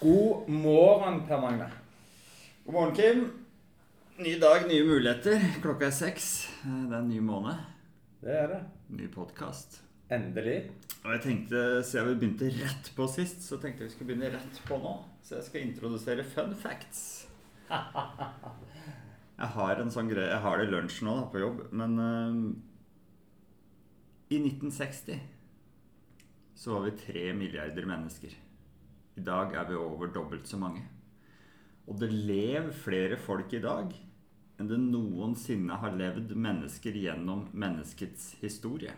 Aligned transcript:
God 0.00 0.48
morgen, 0.48 1.26
Per 1.26 1.40
Magne. 1.40 1.70
God 2.64 2.74
morgen, 2.74 2.94
Kim. 2.94 3.32
Ny 4.18 4.38
dag, 4.40 4.66
nye 4.68 4.84
muligheter. 4.84 5.40
Klokka 5.62 5.88
er 5.88 5.94
seks. 5.94 6.26
Eh, 6.64 6.82
Det 6.88 6.92
er 6.94 6.98
en 6.98 7.08
ny 7.08 7.20
måned. 7.20 7.56
Det 8.22 8.34
er 8.34 8.46
det. 8.48 8.60
Ny 8.88 9.08
podkast. 9.12 9.80
Endelig. 10.10 10.70
Og 11.04 11.12
jeg 11.14 11.22
tenkte, 11.22 11.82
siden 11.84 12.08
vi 12.08 12.14
begynte 12.20 12.50
rett 12.62 12.90
på 12.96 13.06
sist, 13.10 13.42
så 13.42 13.58
tenkte 13.60 13.84
jeg 13.84 13.90
vi 13.90 13.94
skulle 13.94 14.10
begynne 14.12 14.32
rett 14.34 14.60
på 14.68 14.78
nå. 14.82 14.94
Så 15.22 15.36
jeg 15.38 15.44
skal 15.48 15.66
introdusere 15.66 16.24
fun 16.24 16.54
facts. 16.54 17.26
Jeg 19.36 19.48
har 19.52 19.76
en 19.82 19.90
sånn 19.92 20.08
greie 20.08 20.30
Jeg 20.30 20.40
har 20.40 20.56
det 20.56 20.64
i 20.64 20.70
lunsj 20.72 21.02
nå 21.04 21.12
da, 21.18 21.24
på 21.28 21.40
jobb, 21.42 21.58
men 21.76 21.98
uh, 22.00 22.36
I 24.32 24.38
1960 24.38 25.18
så 26.56 26.72
var 26.72 26.86
vi 26.86 26.92
tre 27.02 27.24
milliarder 27.36 27.84
mennesker. 27.84 28.32
I 29.16 29.24
dag 29.24 29.54
er 29.56 29.68
vi 29.68 29.78
over 29.80 30.10
dobbelt 30.12 30.48
så 30.48 30.58
mange. 30.60 30.82
Og 31.86 31.98
det 32.00 32.10
lever 32.12 32.72
flere 32.74 33.16
folk 33.20 33.52
i 33.54 33.62
dag 33.62 33.94
enn 34.56 34.68
det 34.70 34.78
noensinne 34.80 35.76
har 35.82 35.96
levd 35.96 36.32
mennesker 36.32 36.96
gjennom 36.96 37.46
menneskets 37.52 38.34
historie. 38.40 38.94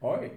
Oi. 0.00 0.30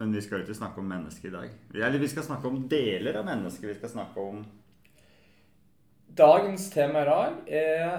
Men 0.00 0.14
vi 0.16 0.22
skal 0.24 0.40
jo 0.40 0.46
ikke 0.46 0.56
snakke 0.58 0.80
om 0.80 0.88
mennesker 0.90 1.28
i 1.28 1.34
dag. 1.34 1.52
Eller 1.76 2.00
vi 2.02 2.08
skal 2.10 2.26
snakke 2.26 2.48
om 2.48 2.62
deler 2.68 3.20
av 3.20 3.28
mennesker. 3.28 3.68
Vi 3.70 3.78
skal 3.78 3.92
snakke 3.92 4.28
om 4.32 4.44
Dagens 6.14 6.68
tema 6.70 7.00
i 7.02 7.06
dag 7.08 7.48
er 7.50 7.94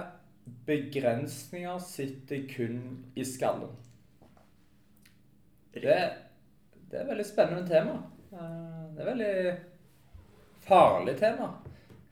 begrensninger 0.64 1.78
sitter 1.84 2.46
kun 2.48 2.78
i 3.18 3.24
skallen. 3.28 3.74
Det, 5.74 5.82
det 5.82 6.96
er 6.96 7.02
et 7.02 7.10
veldig 7.10 7.26
spennende 7.28 7.66
tema. 7.68 7.98
Eh, 8.32 8.76
Det 8.96 9.04
er 9.04 9.10
veldig 9.10 9.32
farlig 10.68 11.16
tema. 11.20 11.50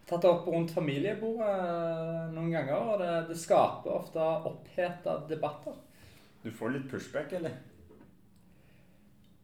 Tatt 0.05 0.23
det 0.23 0.31
opp 0.31 0.49
rundt 0.53 0.75
familiebordet 0.75 1.49
eh, 1.49 2.25
noen 2.35 2.51
ganger, 2.53 2.77
og 2.77 3.01
det, 3.01 3.13
det 3.31 3.39
skaper 3.41 3.95
ofte 3.95 4.27
oppheta 4.51 5.17
debatter. 5.31 5.79
Du 6.45 6.51
får 6.53 6.75
litt 6.75 6.91
pushback, 6.91 7.33
eller? 7.39 7.57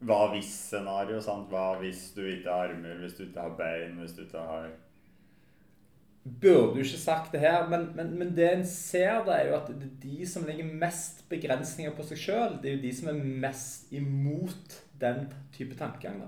Hva 0.05 0.27
hvis-scenario. 0.35 1.21
sant? 1.25 1.49
Hva 1.53 1.79
hvis 1.81 2.11
du 2.17 2.23
ikke 2.27 2.53
har 2.53 2.75
armer, 2.75 3.01
hvis 3.01 3.17
du 3.17 3.25
ikke 3.27 3.49
har 3.49 3.57
bein, 3.57 3.99
hvis 4.01 4.17
du 4.17 4.25
ikke 4.27 4.45
har 4.53 4.71
burde 6.41 6.77
jo 6.77 6.85
ikke 6.85 7.01
sagt 7.01 7.33
det 7.33 7.41
her, 7.41 7.69
men, 7.69 7.87
men, 7.97 8.11
men 8.19 8.37
det 8.37 8.51
en 8.53 8.67
ser, 8.67 9.23
det 9.25 9.35
er 9.35 9.47
jo 9.49 9.55
at 9.57 9.71
det 9.73 9.87
er 9.89 10.01
de 10.03 10.27
som 10.29 10.45
legger 10.45 10.75
mest 10.83 11.25
begrensninger 11.31 11.95
på 11.97 12.05
seg 12.11 12.21
sjøl, 12.21 12.59
det 12.61 12.69
er 12.69 12.77
jo 12.77 12.83
de 12.83 12.91
som 12.97 13.09
er 13.09 13.23
mest 13.47 13.93
imot 13.97 14.77
den 15.01 15.25
type 15.57 15.79
tankegang. 15.81 16.27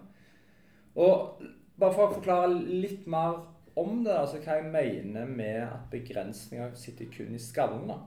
Og 0.97 1.43
bare 1.81 1.95
for 1.95 2.09
å 2.09 2.17
forklare 2.17 2.53
litt 2.55 3.07
mer 3.11 3.41
om 3.79 4.03
det, 4.05 4.13
altså 4.13 4.41
hva 4.43 4.59
jeg 4.59 4.73
mener 4.73 5.29
med 5.29 5.63
at 5.65 5.89
begrensninger 5.93 6.75
sitter 6.77 7.09
kun 7.13 7.33
i 7.35 7.41
skallen. 7.41 7.89
da. 7.89 7.99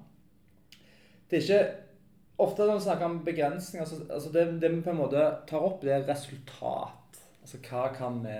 Det 1.29 1.39
er 1.39 1.43
ikke 1.45 1.81
Ofte 2.35 2.65
når 2.67 2.81
vi 2.81 2.83
snakker 2.83 3.05
om 3.05 3.21
begrensninger, 3.23 3.85
så, 3.87 3.95
altså 4.11 4.29
det, 4.33 4.41
det 4.59 4.67
vi 4.73 4.81
på 4.83 4.91
en 4.91 4.97
måte 4.99 5.21
tar 5.47 5.63
opp, 5.63 5.77
det 5.85 5.93
er 5.95 6.01
resultat. 6.03 7.19
Altså 7.41 7.61
hva 7.69 7.85
kan 7.95 8.17
vi 8.25 8.33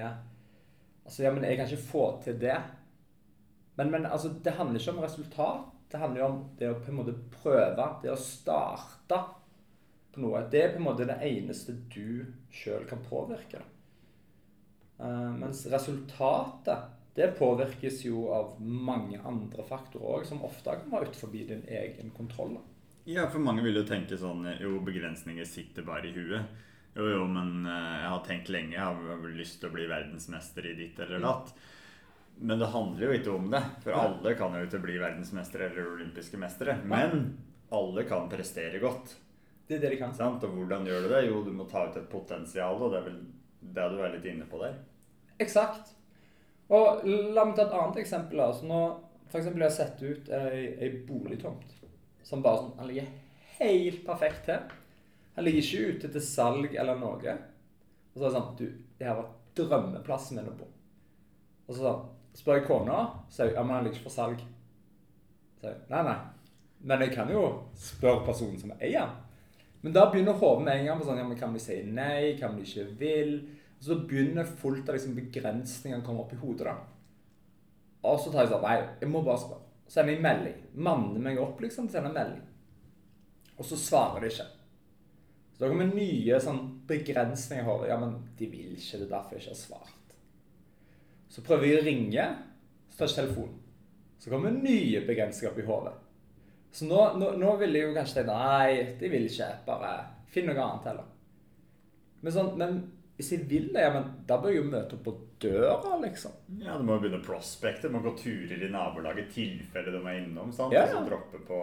Altså, 1.06 1.22
ja, 1.22 1.32
men 1.32 1.44
jeg 1.46 1.58
kan 1.60 1.70
ikke 1.70 1.88
få 1.92 2.04
til 2.24 2.40
det. 2.42 2.58
Men, 3.78 3.92
men 3.94 4.08
altså, 4.10 4.32
det 4.44 4.56
handler 4.58 4.80
ikke 4.80 4.96
om 4.96 5.04
resultat. 5.04 5.68
Det 5.92 6.00
handler 6.02 6.22
jo 6.22 6.28
om 6.28 6.40
det 6.60 6.70
å 6.72 6.80
på 6.80 6.90
en 6.90 6.98
måte 6.98 7.14
prøve, 7.36 7.86
det 8.02 8.10
å 8.10 8.18
starte 8.18 9.20
på 10.12 10.24
noe. 10.24 10.42
Det 10.52 10.64
er 10.64 10.74
på 10.74 10.82
en 10.82 10.88
måte 10.88 11.06
det 11.06 11.20
eneste 11.28 11.78
du 11.94 12.26
sjøl 12.50 12.88
kan 12.90 13.06
påvirke. 13.06 13.62
Eh, 13.62 13.75
mens 14.98 15.66
resultatet, 15.72 16.92
det 17.16 17.34
påvirkes 17.40 18.02
jo 18.06 18.26
av 18.36 18.56
mange 18.60 19.20
andre 19.24 19.64
faktorer 19.68 20.20
òg, 20.20 20.26
som 20.28 20.44
ofte 20.44 20.74
kan 20.82 20.92
være 20.92 21.10
utenfor 21.10 21.32
din 21.32 21.64
egen 21.68 22.12
kontroll. 22.16 22.58
Ja, 23.06 23.28
for 23.30 23.40
mange 23.40 23.64
vil 23.64 23.78
jo 23.78 23.86
tenke 23.86 24.18
sånn 24.18 24.48
Jo, 24.60 24.80
begrensninger 24.84 25.46
sitter 25.46 25.86
bare 25.86 26.10
i 26.10 26.16
huet. 26.16 26.64
Jo, 26.96 27.06
jo, 27.12 27.24
men 27.28 27.68
eh, 27.68 27.96
jeg 28.02 28.12
har 28.12 28.22
tenkt 28.26 28.52
lenge. 28.52 28.76
Jeg 28.76 28.84
har 28.84 29.26
lyst 29.36 29.60
til 29.62 29.70
å 29.70 29.76
bli 29.76 29.88
verdensmester 29.92 30.68
i 30.68 30.76
ditt 30.78 31.00
eller 31.04 31.24
datt. 31.24 31.52
Men 32.40 32.60
det 32.60 32.72
handler 32.72 33.08
jo 33.08 33.18
ikke 33.20 33.36
om 33.36 33.52
det. 33.52 33.62
For 33.84 33.96
alle 34.00 34.34
kan 34.40 34.56
jo 34.56 34.64
ikke 34.68 34.82
bli 34.84 34.96
verdensmestere 35.00 35.70
eller 35.70 35.92
olympiske 35.94 36.40
mestere. 36.40 36.78
Men 36.88 37.36
alle 37.76 38.04
kan 38.08 38.32
prestere 38.32 38.80
godt. 38.84 39.16
Det 39.68 39.78
er 39.78 39.86
det 39.86 39.96
de 39.96 40.02
kan. 40.02 40.16
Og 40.16 40.58
hvordan 40.58 40.88
gjør 40.88 41.06
du 41.06 41.14
det? 41.14 41.22
Jo, 41.28 41.44
du 41.44 41.52
må 41.56 41.68
ta 41.70 41.88
ut 41.88 42.00
et 42.00 42.10
potensial, 42.12 42.80
og 42.80 42.92
det 42.94 43.02
er 43.02 43.08
vel 43.10 43.22
det 43.76 43.88
du 43.92 44.02
er 44.04 44.14
litt 44.16 44.28
inne 44.30 44.48
på 44.50 44.60
der. 44.62 44.76
Eksakt. 45.42 45.92
Og 46.74 47.06
la 47.06 47.46
meg 47.46 47.56
ta 47.58 47.68
et 47.68 47.76
annet 47.78 48.00
eksempel. 48.02 48.42
Altså 48.42 48.68
nå, 48.70 48.82
for 49.30 49.42
eksempel 49.42 49.66
jeg 49.66 49.72
har 49.72 49.78
sett 49.78 50.04
ut 50.06 50.32
ei, 50.34 50.62
ei 50.82 50.92
boligtomt 51.08 51.74
som 52.26 52.42
bare 52.42 52.64
sånn 52.64 52.78
Den 52.80 52.90
ligger 52.90 53.12
helt 53.60 54.06
perfekt 54.08 54.48
til. 54.48 54.64
Han 55.36 55.46
ligger 55.46 55.62
ikke 55.62 55.92
ute 55.92 56.12
til 56.16 56.24
salg 56.26 56.74
eller 56.74 56.98
noe. 57.00 57.36
Og 58.14 58.18
så 58.18 58.24
er 58.24 58.30
det 58.30 58.38
sånn 58.38 58.56
Du, 58.60 58.66
det 58.98 59.10
her 59.10 59.20
var 59.20 59.34
drømmeplassen 59.56 60.40
min 60.40 60.50
å 60.52 60.56
bo. 60.58 60.70
Og 61.66 61.76
så 61.76 61.82
sånn, 61.84 62.08
spør 62.36 62.60
jeg 62.60 62.68
kona, 62.68 63.04
så 63.32 63.50
ja, 63.50 63.62
men 63.64 63.78
han 63.78 63.86
ligger 63.86 64.00
ikke 64.00 64.10
for 64.10 64.16
salg. 64.16 64.42
Så 65.60 65.70
jeg 65.70 65.84
nei, 65.92 66.02
nei. 66.08 66.18
Men 66.86 67.06
jeg 67.06 67.14
kan 67.16 67.30
jo 67.32 67.46
spørre 67.80 68.26
personen 68.26 68.60
som 68.62 68.74
eier 68.78 69.06
den. 69.06 69.22
Men 69.86 69.94
da 69.94 70.08
begynner 70.10 70.38
hodet 70.38 70.66
med 70.66 70.80
en 70.80 70.88
gang 70.90 71.00
på 71.00 71.06
sånn 71.06 71.20
ja, 71.22 71.28
men 71.30 71.38
Kan 71.38 71.54
vi 71.54 71.62
si 71.62 71.76
nei? 71.86 72.34
Kan 72.40 72.56
vi 72.58 72.66
ikke 72.66 72.88
vil? 72.98 73.36
Så 73.86 74.00
begynner 74.10 74.48
fullt 74.48 74.90
av 74.90 74.98
liksom 74.98 75.14
begrensningene 75.18 76.02
å 76.02 76.06
komme 76.06 76.24
opp 76.24 76.34
i 76.34 76.40
hodet. 76.42 76.72
da. 76.72 76.76
Og 78.06 78.20
så 78.22 78.32
tar 78.34 78.46
jeg 78.46 78.54
sånn 78.54 78.66
Nei, 78.66 78.78
jeg 79.02 79.10
må 79.12 79.22
bare 79.26 79.42
spørre. 79.42 79.66
Sender 79.86 80.16
jeg 80.16 80.24
melding. 80.26 80.62
Manner 80.88 81.22
meg 81.22 81.42
opp, 81.42 81.60
liksom. 81.62 81.90
Sender 81.94 82.14
melding. 82.14 82.42
Og 83.56 83.68
så 83.70 83.78
svarer 83.80 84.26
de 84.26 84.32
ikke. 84.34 84.48
Så 85.54 85.64
da 85.64 85.70
kommer 85.72 85.88
nye 85.88 86.40
sånn 86.44 86.64
begrensninger 86.90 87.64
i 87.64 87.68
hodet. 87.68 87.92
Ja, 87.92 88.00
men 88.02 88.18
de 88.40 88.50
vil 88.52 88.74
ikke. 88.74 88.98
Det 89.00 89.06
er 89.06 89.14
derfor 89.14 89.38
jeg 89.38 89.46
ikke 89.46 89.54
har 89.54 89.62
svart. 89.62 90.18
Så 91.32 91.44
prøver 91.46 91.70
jeg 91.70 91.80
å 91.80 91.86
ringe, 91.86 92.26
så 92.90 92.98
tar 92.98 93.12
ikke 93.12 93.22
telefonen. 93.22 93.62
Så 94.20 94.32
kommer 94.32 94.56
nye 94.56 95.06
begrensninger 95.06 95.54
opp 95.54 95.62
i 95.62 95.68
hodet. 95.70 95.94
Så 96.76 96.90
nå, 96.90 97.00
nå, 97.20 97.32
nå 97.40 97.54
vil 97.62 97.78
jeg 97.78 97.88
jo 97.88 97.96
kanskje 97.96 98.18
tenke 98.20 98.36
Nei, 98.36 98.96
de 99.00 99.12
vil 99.14 99.30
ikke. 99.30 99.48
Bare 99.68 99.94
finn 100.32 100.50
noe 100.50 100.60
annet 100.60 100.90
heller. 100.90 101.08
Men, 102.20 102.34
sånn, 102.34 102.52
men 102.60 102.80
hvis 103.16 103.32
jeg 103.32 103.46
vil 103.50 103.70
det, 103.74 103.80
ja, 103.86 103.92
men 103.94 104.10
da 104.28 104.38
bør 104.42 104.52
jeg 104.52 104.58
jo 104.60 104.70
møte 104.72 104.98
opp 104.98 105.04
på 105.06 105.14
døra, 105.40 105.94
liksom. 106.02 106.32
Ja, 106.60 106.78
Du 106.78 106.84
må 106.84 106.98
jo 106.98 107.04
begynne 107.06 107.22
å 107.22 107.26
prospekte. 107.26 107.88
Du 107.88 107.94
må 107.96 108.02
gå 108.04 108.12
turer 108.20 108.64
i 108.66 108.72
nabolaget 108.72 109.30
i 109.30 109.34
tilfelle 109.38 109.94
de 109.94 110.02
er 110.02 110.18
innom. 110.24 110.52
sant? 110.52 110.74
Ja, 110.76 110.84
Og 110.84 110.90
så 110.98 111.06
droppe 111.10 111.40
på 111.48 111.60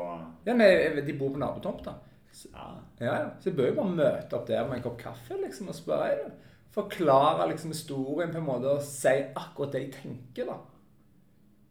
Ja, 0.47 0.55
men 0.55 1.05
De 1.07 1.12
bor 1.19 1.31
på 1.35 1.39
nabotomta. 1.43 1.95
ja. 2.53 2.69
Ja, 3.01 3.15
ja. 3.19 3.31
Så 3.41 3.51
jeg 3.51 3.57
bør 3.57 3.69
jo 3.69 3.75
bare 3.83 3.97
møte 3.99 4.37
opp 4.39 4.47
der 4.49 4.65
med 4.69 4.79
en 4.79 4.83
kopp 4.83 4.99
kaffe 4.99 5.37
liksom, 5.43 5.69
og 5.69 5.75
spørre. 5.75 6.31
Forklare 6.73 7.49
liksom, 7.51 7.71
historien 7.77 8.31
på 8.33 8.39
en 8.41 8.47
måte 8.47 8.71
og 8.73 8.83
si 8.83 9.09
akkurat 9.37 9.73
det 9.73 9.83
jeg 9.83 9.93
tenker. 9.99 10.47
da. 10.47 10.57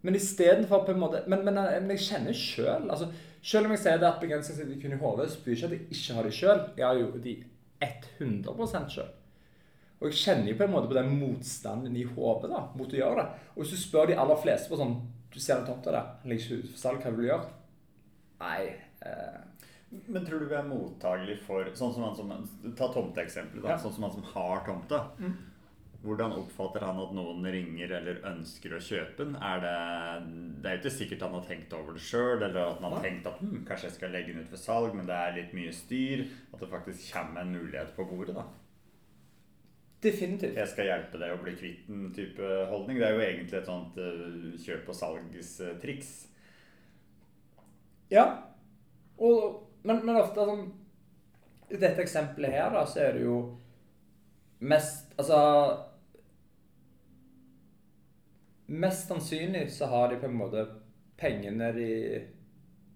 Men 0.03 0.15
istedenfor 0.15 0.85
på 0.85 0.91
en 0.91 0.99
måte 0.99 1.23
Men, 1.27 1.43
men, 1.45 1.53
men 1.55 1.89
jeg 1.93 1.99
kjenner 2.07 2.33
sjøl 2.33 2.87
altså, 2.89 3.05
Selv 3.41 3.65
om 3.67 3.71
jeg 3.75 3.79
sier 3.83 3.99
det 4.01 4.07
at 4.07 4.21
begrensninger 4.21 4.63
sitter 4.65 4.81
kun 4.81 4.93
i 4.95 5.01
hodet, 5.01 5.29
så 5.29 5.39
betyr 5.43 5.51
ikke 5.53 5.65
at 5.65 5.71
jeg 5.71 5.81
ikke 5.91 6.13
har 6.17 6.23
de 6.23 6.31
sjøl. 6.31 6.61
Jeg 6.77 6.85
har 6.87 6.93
jo 7.01 7.11
de 7.23 7.35
100% 7.81 8.89
sjøl. 8.93 9.09
Og 10.01 10.09
jeg 10.09 10.17
kjenner 10.17 10.49
jo 10.49 10.57
på 10.57 10.65
en 10.65 10.73
måte 10.73 10.89
på 10.89 10.97
den 10.97 11.11
motstanden 11.13 11.95
i 11.97 12.03
hodet 12.15 12.49
da, 12.49 12.63
mot 12.73 12.89
å 12.89 12.97
gjøre 12.97 13.21
det. 13.21 13.47
Og 13.53 13.61
hvis 13.61 13.75
du 13.75 13.81
spør 13.83 14.09
de 14.09 14.17
aller 14.17 14.39
fleste 14.41 14.71
på 14.71 14.79
sånn 14.79 14.97
Du 15.31 15.37
ser 15.39 15.61
en 15.61 15.67
tomte 15.67 15.93
der, 15.93 16.15
den 16.23 16.33
ligger 16.33 16.47
ikke 16.47 16.63
ut 16.65 16.71
for 16.73 16.81
salg, 16.81 17.03
hva 17.03 17.13
vil 17.13 17.21
du 17.21 17.29
gjøre? 17.29 17.51
Nei 18.41 18.63
eh, 19.05 19.37
Men 20.09 20.25
tror 20.25 20.41
du 20.41 20.49
vi 20.49 20.57
er 20.57 20.65
mottagelig 20.65 21.37
for 21.45 21.69
Sånn 21.77 21.93
som 21.93 22.07
han 22.07 22.17
som 22.17 22.33
Ta 22.75 22.89
tomteeksempelet, 22.91 23.61
da. 23.63 23.75
Ja. 23.75 23.79
Sånn 23.79 23.93
som 23.95 24.07
han 24.07 24.15
som 24.17 24.25
har 24.33 24.65
tomta. 24.65 25.05
Mm. 25.21 25.37
Hvordan 26.01 26.33
oppfatter 26.33 26.81
han 26.81 26.97
at 26.97 27.11
noen 27.13 27.45
ringer 27.53 27.91
eller 27.99 28.23
ønsker 28.25 28.73
å 28.73 28.81
kjøpe 28.81 29.21
den? 29.21 29.35
Er 29.37 29.59
det, 29.61 29.73
det 30.63 30.69
er 30.69 30.79
jo 30.79 30.81
ikke 30.81 30.93
sikkert 30.95 31.25
han 31.27 31.35
har 31.37 31.45
tenkt 31.45 31.75
over 31.77 31.93
det 31.93 32.01
sjøl, 32.01 32.39
eller 32.39 32.57
at 32.63 32.81
han 32.81 32.95
har 32.95 33.05
tenkt 33.05 33.29
at 33.29 33.37
hm, 33.37 33.59
kanskje 33.67 33.85
jeg 33.85 33.97
skal 33.99 34.15
legge 34.15 34.33
den 34.33 34.41
ut 34.41 34.49
for 34.49 34.63
salg, 34.63 34.95
men 34.97 35.05
det 35.05 35.19
er 35.19 35.35
litt 35.37 35.53
mye 35.53 35.75
styr. 35.77 36.23
At 36.49 36.63
det 36.63 36.71
faktisk 36.71 37.05
kommer 37.13 37.45
en 37.45 37.53
mulighet 37.53 37.93
på 37.93 38.07
bordet. 38.09 38.33
da. 38.39 38.47
Definitivt. 40.03 40.57
Jeg 40.57 40.69
skal 40.71 40.89
hjelpe 40.89 41.19
deg 41.21 41.33
å 41.33 41.41
bli 41.43 41.53
kvitt 41.57 41.87
den 41.89 42.09
type 42.15 42.51
holdning. 42.71 42.99
Det 42.99 43.07
er 43.07 43.15
jo 43.15 43.25
egentlig 43.25 43.59
et 43.59 43.69
sånt 43.69 43.99
eh, 44.01 44.53
kjøp- 44.63 44.89
og 44.89 44.97
salgstriks. 44.97 46.11
Ja. 48.11 48.25
Og, 49.21 49.61
men, 49.85 50.01
men 50.05 50.17
ofte 50.19 50.43
sånn 50.47 50.65
I 51.71 51.77
dette 51.79 52.01
eksempelet 52.03 52.55
her, 52.55 52.73
da, 52.73 52.81
så 52.89 53.03
er 53.05 53.15
det 53.15 53.21
jo 53.23 53.35
mest 54.65 55.13
Altså 55.21 55.37
Mest 58.71 59.11
sannsynlig 59.11 59.67
så 59.73 59.87
har 59.91 60.09
de 60.09 60.19
på 60.19 60.27
en 60.27 60.37
måte 60.39 60.65
pengene 61.19 61.71
de 61.75 61.91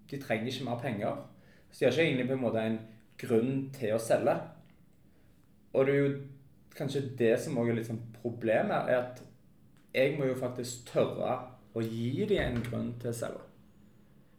De 0.09 0.19
trenger 0.21 0.51
ikke 0.51 0.67
mer 0.67 0.81
penger. 0.81 1.23
Så 1.71 1.79
de 1.79 1.85
har 1.85 1.95
ikke 1.95 2.03
egentlig 2.05 2.27
på 2.29 2.35
en 2.35 2.43
måte 2.43 2.61
en 2.63 2.77
grunn 3.19 3.55
til 3.75 3.95
å 3.95 4.01
selge. 4.01 4.35
Og 5.73 5.87
det 5.87 5.95
er 5.95 5.99
jo 5.99 6.11
kanskje 6.75 7.07
det 7.17 7.33
som 7.41 7.57
også 7.57 7.71
er 7.71 7.79
litt 7.79 7.89
sånn 7.89 8.03
problemet, 8.19 8.89
er 8.91 9.01
at 9.01 9.21
jeg 9.95 10.15
må 10.19 10.27
jo 10.27 10.37
faktisk 10.39 10.89
tørre 10.91 11.35
å 11.75 11.83
gi 11.83 12.25
dem 12.27 12.41
en 12.43 12.63
grunn 12.65 12.89
til 12.99 13.11
å 13.11 13.15
selge. 13.15 13.43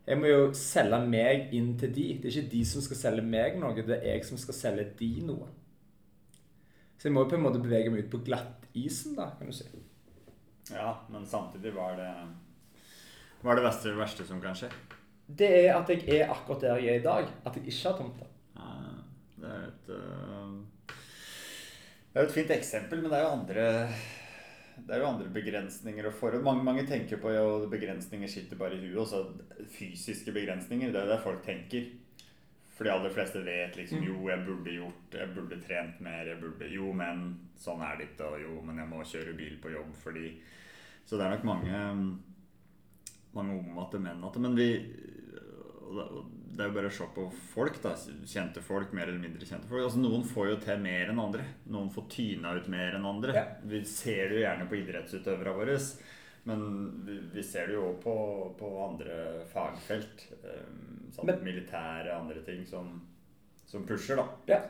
Jeg 0.06 0.20
må 0.20 0.28
jo 0.30 0.42
selge 0.54 0.98
meg 1.08 1.54
inn 1.56 1.72
til 1.80 1.90
de. 1.94 2.04
Det 2.22 2.28
er 2.28 2.36
ikke 2.38 2.52
de 2.52 2.62
som 2.68 2.84
skal 2.84 3.00
selge 3.00 3.24
meg 3.26 3.56
noe, 3.58 3.74
det 3.74 3.96
er 3.96 4.12
jeg 4.12 4.26
som 4.28 4.38
skal 4.38 4.54
selge 4.54 4.84
de 5.00 5.10
noe. 5.26 5.48
Så 6.96 7.08
jeg 7.08 7.16
må 7.16 7.24
jo 7.24 7.32
på 7.32 7.38
en 7.38 7.44
måte 7.44 7.62
bevege 7.62 7.90
meg 7.92 8.06
ut 8.06 8.12
på 8.12 8.22
glattisen, 8.28 9.16
da, 9.18 9.32
kan 9.38 9.50
du 9.50 9.56
si. 9.56 9.66
Ja, 10.70 10.92
men 11.12 11.26
samtidig 11.28 11.74
var 11.76 11.98
det 11.98 12.10
Hva 13.42 13.52
er 13.52 13.58
det 13.60 13.66
verste, 13.66 13.92
verste 13.94 14.24
som 14.26 14.40
kan 14.42 14.56
skje? 14.58 14.70
Det 15.26 15.50
er 15.66 15.74
at 15.74 15.90
jeg 15.90 16.06
er 16.16 16.30
akkurat 16.32 16.62
der 16.62 16.80
jeg 16.80 16.96
er 16.96 17.00
i 17.00 17.04
dag. 17.04 17.28
At 17.46 17.58
jeg 17.58 17.66
ikke 17.66 17.90
har 17.90 17.98
tomter. 17.98 18.30
Ja, 18.56 18.70
det 19.42 19.52
er 19.52 19.66
et 19.68 19.92
øh, 19.94 20.56
Det 22.16 22.22
er 22.22 22.24
jo 22.24 22.30
et 22.30 22.38
fint 22.38 22.52
eksempel, 22.54 23.02
men 23.02 23.12
det 23.12 23.16
er 23.18 23.26
jo 23.26 23.32
andre 23.36 23.64
det 24.86 24.94
er 24.94 25.02
jo 25.02 25.08
andre 25.10 25.26
begrensninger 25.34 26.06
og 26.08 26.14
forhold. 26.16 26.44
Mange, 26.46 26.62
mange 26.64 26.84
tenker 26.88 27.20
på 27.20 27.28
ja, 27.34 27.42
begrensninger 27.68 28.30
sitter 28.32 28.56
bare 28.56 28.78
i 28.78 28.78
huet. 28.86 29.02
Også 29.02 29.20
fysiske 29.74 30.32
begrensninger. 30.32 30.94
Det 30.94 31.02
er 31.02 31.10
det 31.10 31.18
folk 31.20 31.42
tenker. 31.44 31.90
For 32.72 32.88
de 32.88 32.94
aller 32.94 33.12
fleste 33.12 33.42
vet 33.44 33.76
liksom 33.76 34.00
Jo, 34.04 34.16
jeg 34.28 34.44
burde 34.46 34.72
gjort 34.78 35.18
Jeg 35.18 35.34
burde 35.34 35.60
trent 35.60 36.00
mer. 36.00 36.24
Jeg 36.30 36.40
burde 36.40 36.70
Jo, 36.72 36.88
men 36.96 37.20
sånn 37.60 37.84
er 37.84 38.00
det 38.00 38.08
ikke. 38.08 38.30
Og 38.32 38.46
jo, 38.46 38.54
men 38.64 38.80
jeg 38.80 38.90
må 38.94 39.04
kjøre 39.12 39.36
bil 39.36 39.60
på 39.60 39.74
jobb 39.76 39.92
fordi 40.00 40.32
Så 41.04 41.20
det 41.20 41.26
er 41.26 41.36
nok 41.36 41.46
mange 41.52 41.82
mange 43.36 43.60
omvendte 43.60 44.00
menn 44.00 44.24
at 44.24 44.40
Men 44.40 44.56
vi 44.56 44.70
og 45.86 46.32
det 46.56 46.64
er 46.64 46.70
jo 46.70 46.76
bare 46.78 46.88
å 46.88 46.94
se 46.96 47.06
på 47.12 47.24
folk, 47.52 47.78
da. 47.84 47.92
Kjente 48.24 48.62
folk, 48.64 48.92
mer 48.96 49.10
eller 49.10 49.20
mindre 49.20 49.44
kjente 49.44 49.68
folk. 49.68 49.84
Altså, 49.84 50.00
noen 50.00 50.22
får 50.24 50.46
jo 50.50 50.58
til 50.64 50.78
mer 50.80 51.10
enn 51.12 51.20
andre. 51.20 51.44
Noen 51.72 51.90
får 51.92 52.06
tyna 52.14 52.54
ut 52.56 52.70
mer 52.72 52.96
enn 52.96 53.08
andre. 53.08 53.34
Ja. 53.36 53.44
Vi 53.68 53.82
ser 53.88 54.30
det 54.30 54.38
jo 54.38 54.44
gjerne 54.46 54.68
på 54.70 54.78
idrettsutøverne 54.80 55.56
våre. 55.58 55.76
Men 56.46 56.62
vi, 57.34 57.42
ser 57.42 57.68
det 57.68 57.76
jo 57.76 57.88
òg 57.90 58.00
på, 58.04 58.16
på 58.56 58.70
andre 58.84 59.18
fagfelt. 59.50 60.28
Um, 60.46 61.10
sånn 61.12 61.28
Men- 61.28 61.44
militære, 61.44 62.14
andre 62.14 62.44
ting 62.46 62.64
som, 62.68 62.92
som 63.66 63.84
pusher, 63.88 64.20
da. 64.20 64.26
Ja. 64.54 64.60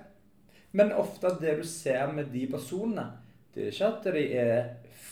Men 0.76 0.94
ofte 0.96 1.34
det 1.40 1.58
du 1.60 1.66
ser 1.68 2.10
med 2.16 2.32
de 2.32 2.46
personene, 2.50 3.10
det 3.54 3.68
er 3.68 3.74
ikke 3.74 3.92
at 3.92 4.08
de 4.16 4.24
er 4.40 4.64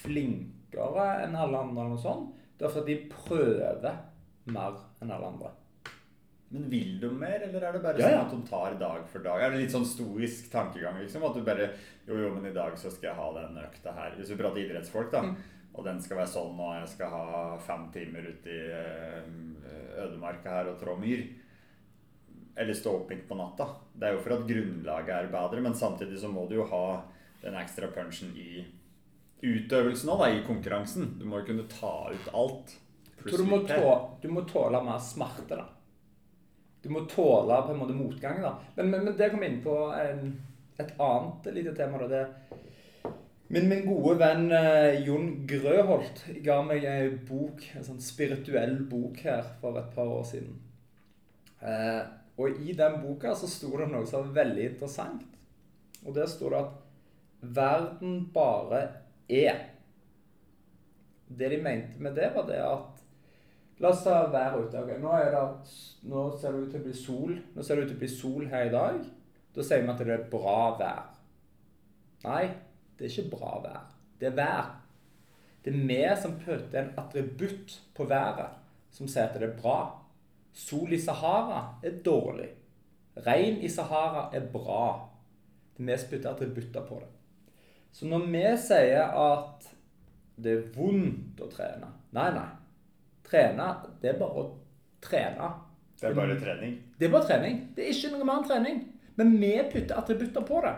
flinkere 0.02 1.04
enn 1.24 1.36
alle 1.38 1.60
andre, 1.60 1.84
eller 1.84 1.94
noe 1.94 2.02
sånt. 2.02 2.32
Det 2.58 2.66
er 2.66 2.74
fordi 2.74 2.96
de 2.96 3.12
prøver 3.12 4.00
mer 4.50 4.80
enn 5.02 5.12
alle 5.14 5.30
andre. 5.30 5.52
Men 6.54 6.68
vil 6.70 7.00
de 7.02 7.08
mer, 7.10 7.40
eller 7.42 7.64
er 7.66 7.74
det 7.74 7.82
bare 7.82 7.98
Ja, 7.98 8.10
ja. 8.12 8.18
sånn 8.22 8.28
at 8.28 8.34
de 8.34 8.50
tar 8.50 8.76
dag 8.78 9.06
for 9.10 9.24
dag? 9.24 9.42
Er 9.42 9.50
det 9.50 9.64
litt 9.64 9.74
sånn 9.74 9.86
stoisk 9.88 10.52
tankegang, 10.52 11.00
liksom? 11.02 11.24
At 11.26 11.34
du 11.34 11.42
bare 11.42 11.72
Jo, 12.06 12.14
jo, 12.20 12.28
men 12.36 12.46
i 12.46 12.54
dag 12.54 12.76
så 12.78 12.92
skal 12.92 13.10
jeg 13.10 13.18
ha 13.18 13.28
den 13.40 13.58
økta 13.58 13.94
her. 13.96 14.14
Hvis 14.18 14.30
vi 14.30 14.36
prater 14.38 14.62
idrettsfolk, 14.62 15.10
da. 15.10 15.22
Mm. 15.24 15.34
Og 15.74 15.86
den 15.88 15.98
skal 16.04 16.20
være 16.20 16.30
sånn, 16.30 16.60
og 16.60 16.76
jeg 16.76 16.90
skal 16.92 17.10
ha 17.10 17.56
fem 17.58 17.88
timer 17.90 18.28
ute 18.28 18.52
i 18.52 18.60
eh, 18.78 19.32
ødemarka 20.04 20.52
her 20.60 20.70
og 20.70 20.78
trå 20.78 20.94
myr. 21.00 21.24
Eller 22.54 22.78
stå 22.78 22.92
opp 23.00 23.10
midt 23.10 23.26
på 23.26 23.38
natta. 23.40 23.66
Det 23.90 24.06
er 24.06 24.14
jo 24.14 24.22
for 24.22 24.36
at 24.36 24.46
grunnlaget 24.46 25.14
er 25.16 25.32
bedre, 25.32 25.64
men 25.64 25.74
samtidig 25.74 26.20
så 26.22 26.30
må 26.30 26.46
du 26.46 26.60
jo 26.60 26.68
ha 26.70 26.86
den 27.42 27.58
ekstra 27.58 27.90
punchen 27.90 28.30
i 28.38 28.62
utøvelsen 29.44 30.12
òg, 30.14 30.22
da, 30.22 30.30
i 30.30 30.44
konkurransen. 30.46 31.16
Du 31.18 31.26
må 31.26 31.42
jo 31.42 31.50
kunne 31.50 31.66
ta 31.72 31.94
ut 32.12 32.30
alt. 32.30 32.76
Jeg 33.24 33.40
du 33.40 33.48
må, 33.48 33.64
litt 33.64 33.74
tå, 33.74 33.94
du 34.22 34.28
må 34.30 34.44
tåle 34.46 34.78
mer 34.84 35.02
smerte, 35.02 35.58
da. 35.58 35.66
Du 36.84 36.90
må 36.92 37.06
tåle 37.08 37.62
på 37.64 37.72
en 37.72 37.80
måte 37.80 37.96
motgang, 37.96 38.42
da. 38.44 38.54
Men, 38.76 38.90
men, 38.92 39.06
men 39.08 39.16
det 39.16 39.30
kom 39.32 39.44
inn 39.46 39.62
på 39.64 39.74
en, 39.96 40.34
et 40.76 40.90
annet 41.00 41.48
lite 41.56 41.72
tema. 41.76 42.02
da, 42.04 42.08
det 42.12 42.24
Min, 43.54 43.68
min 43.68 43.84
gode 43.86 44.16
venn 44.18 44.48
eh, 44.56 45.00
Jon 45.04 45.30
Grøholt 45.48 46.22
ga 46.44 46.58
meg 46.64 46.84
en 46.88 47.18
bok, 47.28 47.60
en 47.76 47.84
sånn 47.86 48.00
spirituell 48.02 48.78
bok 48.90 49.20
her 49.24 49.44
for 49.60 49.76
et 49.80 49.90
par 49.96 50.10
år 50.10 50.24
siden. 50.28 50.56
Eh, 51.64 52.00
og 52.40 52.60
i 52.60 52.74
den 52.76 52.98
boka 53.02 53.34
så 53.38 53.48
sto 53.48 53.70
det 53.78 53.88
noe 53.92 54.06
som 54.08 54.26
var 54.26 54.42
veldig 54.42 54.64
interessant. 54.72 55.36
Og 56.04 56.16
der 56.16 56.28
sto 56.28 56.50
det 56.52 56.60
at 56.64 57.52
verden 57.54 58.24
bare 58.34 58.82
er. 59.28 59.62
Det 61.28 61.50
de 61.52 61.60
mente 61.62 62.02
med 62.02 62.16
det, 62.18 62.32
var 62.34 62.48
det 62.48 62.60
at 62.60 62.93
La 63.82 63.90
oss 63.90 64.04
ta 64.04 64.30
været 64.32 64.60
ute. 64.66 64.82
ok. 64.82 65.00
Nå, 65.02 65.16
det, 65.18 65.42
nå 66.02 66.24
ser 66.38 66.52
det 66.52 66.62
ut 66.62 66.70
til 66.70 66.80
å 66.80 66.84
bli 66.84 66.94
sol. 66.94 67.34
Nå 67.54 67.62
ser 67.62 67.76
det 67.76 67.84
ut 67.84 67.90
til 67.92 67.98
å 67.98 68.02
bli 68.04 68.12
sol 68.12 68.46
her 68.52 68.68
i 68.68 68.74
dag. 68.74 69.00
Da 69.54 69.62
sier 69.66 69.82
vi 69.82 69.90
at 69.90 70.02
det 70.02 70.14
er 70.14 70.30
bra 70.30 70.58
vær. 70.78 71.02
Nei, 72.24 72.44
det 72.98 73.06
er 73.06 73.12
ikke 73.12 73.36
bra 73.36 73.58
vær. 73.64 73.82
Det 74.20 74.30
er 74.30 74.36
vær. 74.38 74.70
Det 75.64 75.72
er 75.72 75.86
vi 75.88 76.00
som 76.20 76.38
putter 76.38 76.80
en 76.80 76.92
attributt 77.00 77.78
på 77.96 78.06
været 78.08 78.60
som 78.94 79.08
sier 79.10 79.26
at 79.26 79.38
det 79.40 79.48
er 79.48 79.58
bra. 79.58 79.78
Sol 80.54 80.92
i 80.94 81.00
Sahara 81.02 81.80
er 81.82 81.98
dårlig. 82.04 82.50
Regn 83.26 83.58
i 83.62 83.70
Sahara 83.70 84.28
er 84.34 84.46
bra. 84.52 85.08
Det 85.74 85.82
er 85.82 85.90
vi 85.90 85.98
som 85.98 86.10
putter 86.12 86.30
attributter 86.30 86.86
på 86.86 87.00
det. 87.02 87.10
Så 87.94 88.06
når 88.10 88.26
vi 88.30 88.44
sier 88.58 89.14
at 89.18 89.70
det 90.36 90.52
er 90.52 90.68
vondt 90.74 91.38
å 91.42 91.46
trene 91.46 91.92
Nei, 92.14 92.30
nei. 92.34 92.48
Trene, 93.24 93.68
det 94.02 94.12
er 94.12 94.18
bare 94.20 94.42
å 94.42 94.48
trene. 95.04 95.52
Det 96.00 96.10
er 96.10 96.16
bare 96.16 96.36
trening. 96.40 96.74
Det 96.98 97.06
er 97.06 97.12
bare 97.12 97.28
trening. 97.28 97.60
Det 97.76 97.84
er 97.84 97.94
ikke 97.94 98.10
noe 98.12 98.26
mer 98.26 98.40
enn 98.40 98.48
trening. 98.48 98.82
Men 99.18 99.36
vi 99.40 99.52
putter 99.72 99.98
attributter 100.00 100.44
på 100.46 100.60
det. 100.64 100.74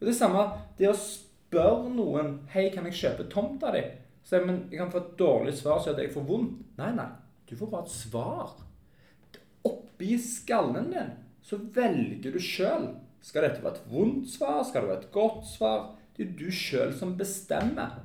Og 0.00 0.08
det 0.08 0.14
samme, 0.16 0.46
det 0.78 0.88
å 0.90 0.96
spørre 0.96 1.90
noen 1.92 2.38
Hei, 2.54 2.70
kan 2.74 2.88
jeg 2.88 2.98
kjøpe 2.98 3.28
tomta 3.30 3.70
di? 3.74 3.84
Så 4.24 4.38
jeg, 4.38 4.46
men 4.48 4.62
jeg 4.72 4.80
kan 4.80 4.92
få 4.92 5.02
et 5.02 5.12
dårlig 5.20 5.52
svar, 5.58 5.82
så 5.82 5.92
jeg 5.98 6.12
får 6.14 6.24
vondt. 6.28 6.62
Nei, 6.80 6.90
nei. 6.96 7.10
Du 7.44 7.52
får 7.60 7.70
bare 7.72 7.86
et 7.86 7.92
svar. 7.92 8.54
Oppi 9.68 10.16
skallen 10.20 10.88
din 10.92 11.12
så 11.44 11.60
velger 11.76 12.32
du 12.32 12.40
sjøl. 12.40 12.88
Skal 13.24 13.46
dette 13.46 13.62
være 13.64 13.78
et 13.78 13.92
vondt 13.92 14.30
svar? 14.32 14.62
Skal 14.64 14.84
det 14.84 14.92
være 14.94 15.02
et 15.04 15.12
godt 15.12 15.46
svar? 15.48 15.86
Det 16.16 16.24
er 16.24 16.34
du 16.38 16.48
sjøl 16.52 16.92
som 16.96 17.14
bestemmer. 17.20 17.98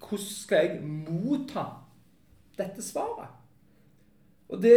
Hvordan 0.00 0.26
skal 0.30 0.66
jeg 0.66 0.80
motta 0.86 1.66
dette 2.60 2.84
svaret? 2.84 3.36
Og 4.50 4.60
det, 4.62 4.74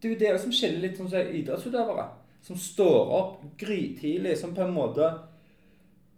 det 0.00 0.08
er 0.08 0.14
jo 0.14 0.20
det 0.22 0.32
som 0.40 0.54
skiller 0.54 0.82
litt 0.86 0.98
sånn 0.98 1.12
idrettsutøvere. 1.12 2.08
Som 2.42 2.58
står 2.58 3.12
opp 3.18 3.42
grytidlig, 3.60 4.34
som 4.38 4.54
på 4.56 4.64
en 4.64 4.74
måte 4.74 5.06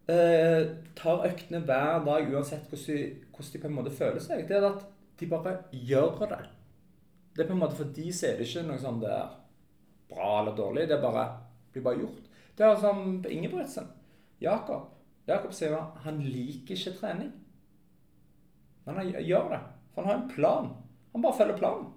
eh, 0.08 0.60
tar 0.96 1.26
øktene 1.28 1.60
hver 1.66 2.04
dag 2.06 2.30
uansett 2.32 2.70
hvordan 2.70 3.20
hvordan 3.34 3.52
de 3.52 3.60
på 3.60 3.70
en 3.70 3.78
måte 3.78 3.94
føler 3.94 4.22
seg. 4.22 4.44
Det 4.48 4.56
er 4.58 4.68
at 4.68 4.84
de 5.20 5.30
bare 5.30 5.56
gjør 5.72 6.24
det. 6.30 6.42
Det 7.34 7.44
er 7.44 7.48
på 7.48 7.56
en 7.56 7.62
måte 7.64 7.76
For 7.76 7.90
de 7.96 8.12
så 8.12 8.28
er 8.28 8.38
det 8.38 8.48
ikke 8.48 8.66
noe 8.68 8.80
sånn 8.82 9.00
det 9.02 9.10
er 9.10 9.34
bra 10.10 10.30
eller 10.40 10.56
dårlig. 10.56 10.88
Det 10.88 11.00
bare, 11.02 11.26
blir 11.72 11.84
bare 11.86 12.02
gjort. 12.02 12.28
Det 12.54 12.66
er 12.66 12.76
som 12.80 13.22
på 13.22 13.32
Ingebrigtsen. 13.34 13.88
Jakob. 14.42 14.90
Jakob 15.26 15.54
sier 15.56 15.74
at 15.78 16.04
han 16.04 16.20
liker 16.22 16.76
ikke 16.76 16.94
trening. 16.98 17.32
Men 18.84 19.00
han 19.00 19.10
gjør 19.10 19.54
det. 19.54 19.60
For 19.94 20.02
han 20.04 20.10
har 20.10 20.20
en 20.20 20.30
plan. 20.30 20.70
Han 21.14 21.22
bare 21.22 21.38
følger 21.38 21.58
planen. 21.58 21.90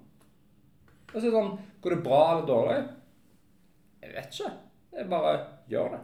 Og 1.08 1.16
så 1.16 1.26
er 1.26 1.30
det 1.30 1.36
sånn 1.36 1.54
Går 1.82 1.96
det 1.96 2.04
bra 2.06 2.22
eller 2.32 2.48
dårlig? 2.48 2.80
Jeg 4.04 4.14
vet 4.14 4.34
ikke. 4.34 4.52
Jeg 4.98 5.10
bare 5.12 5.32
gjør 5.70 5.94
det. 5.96 6.02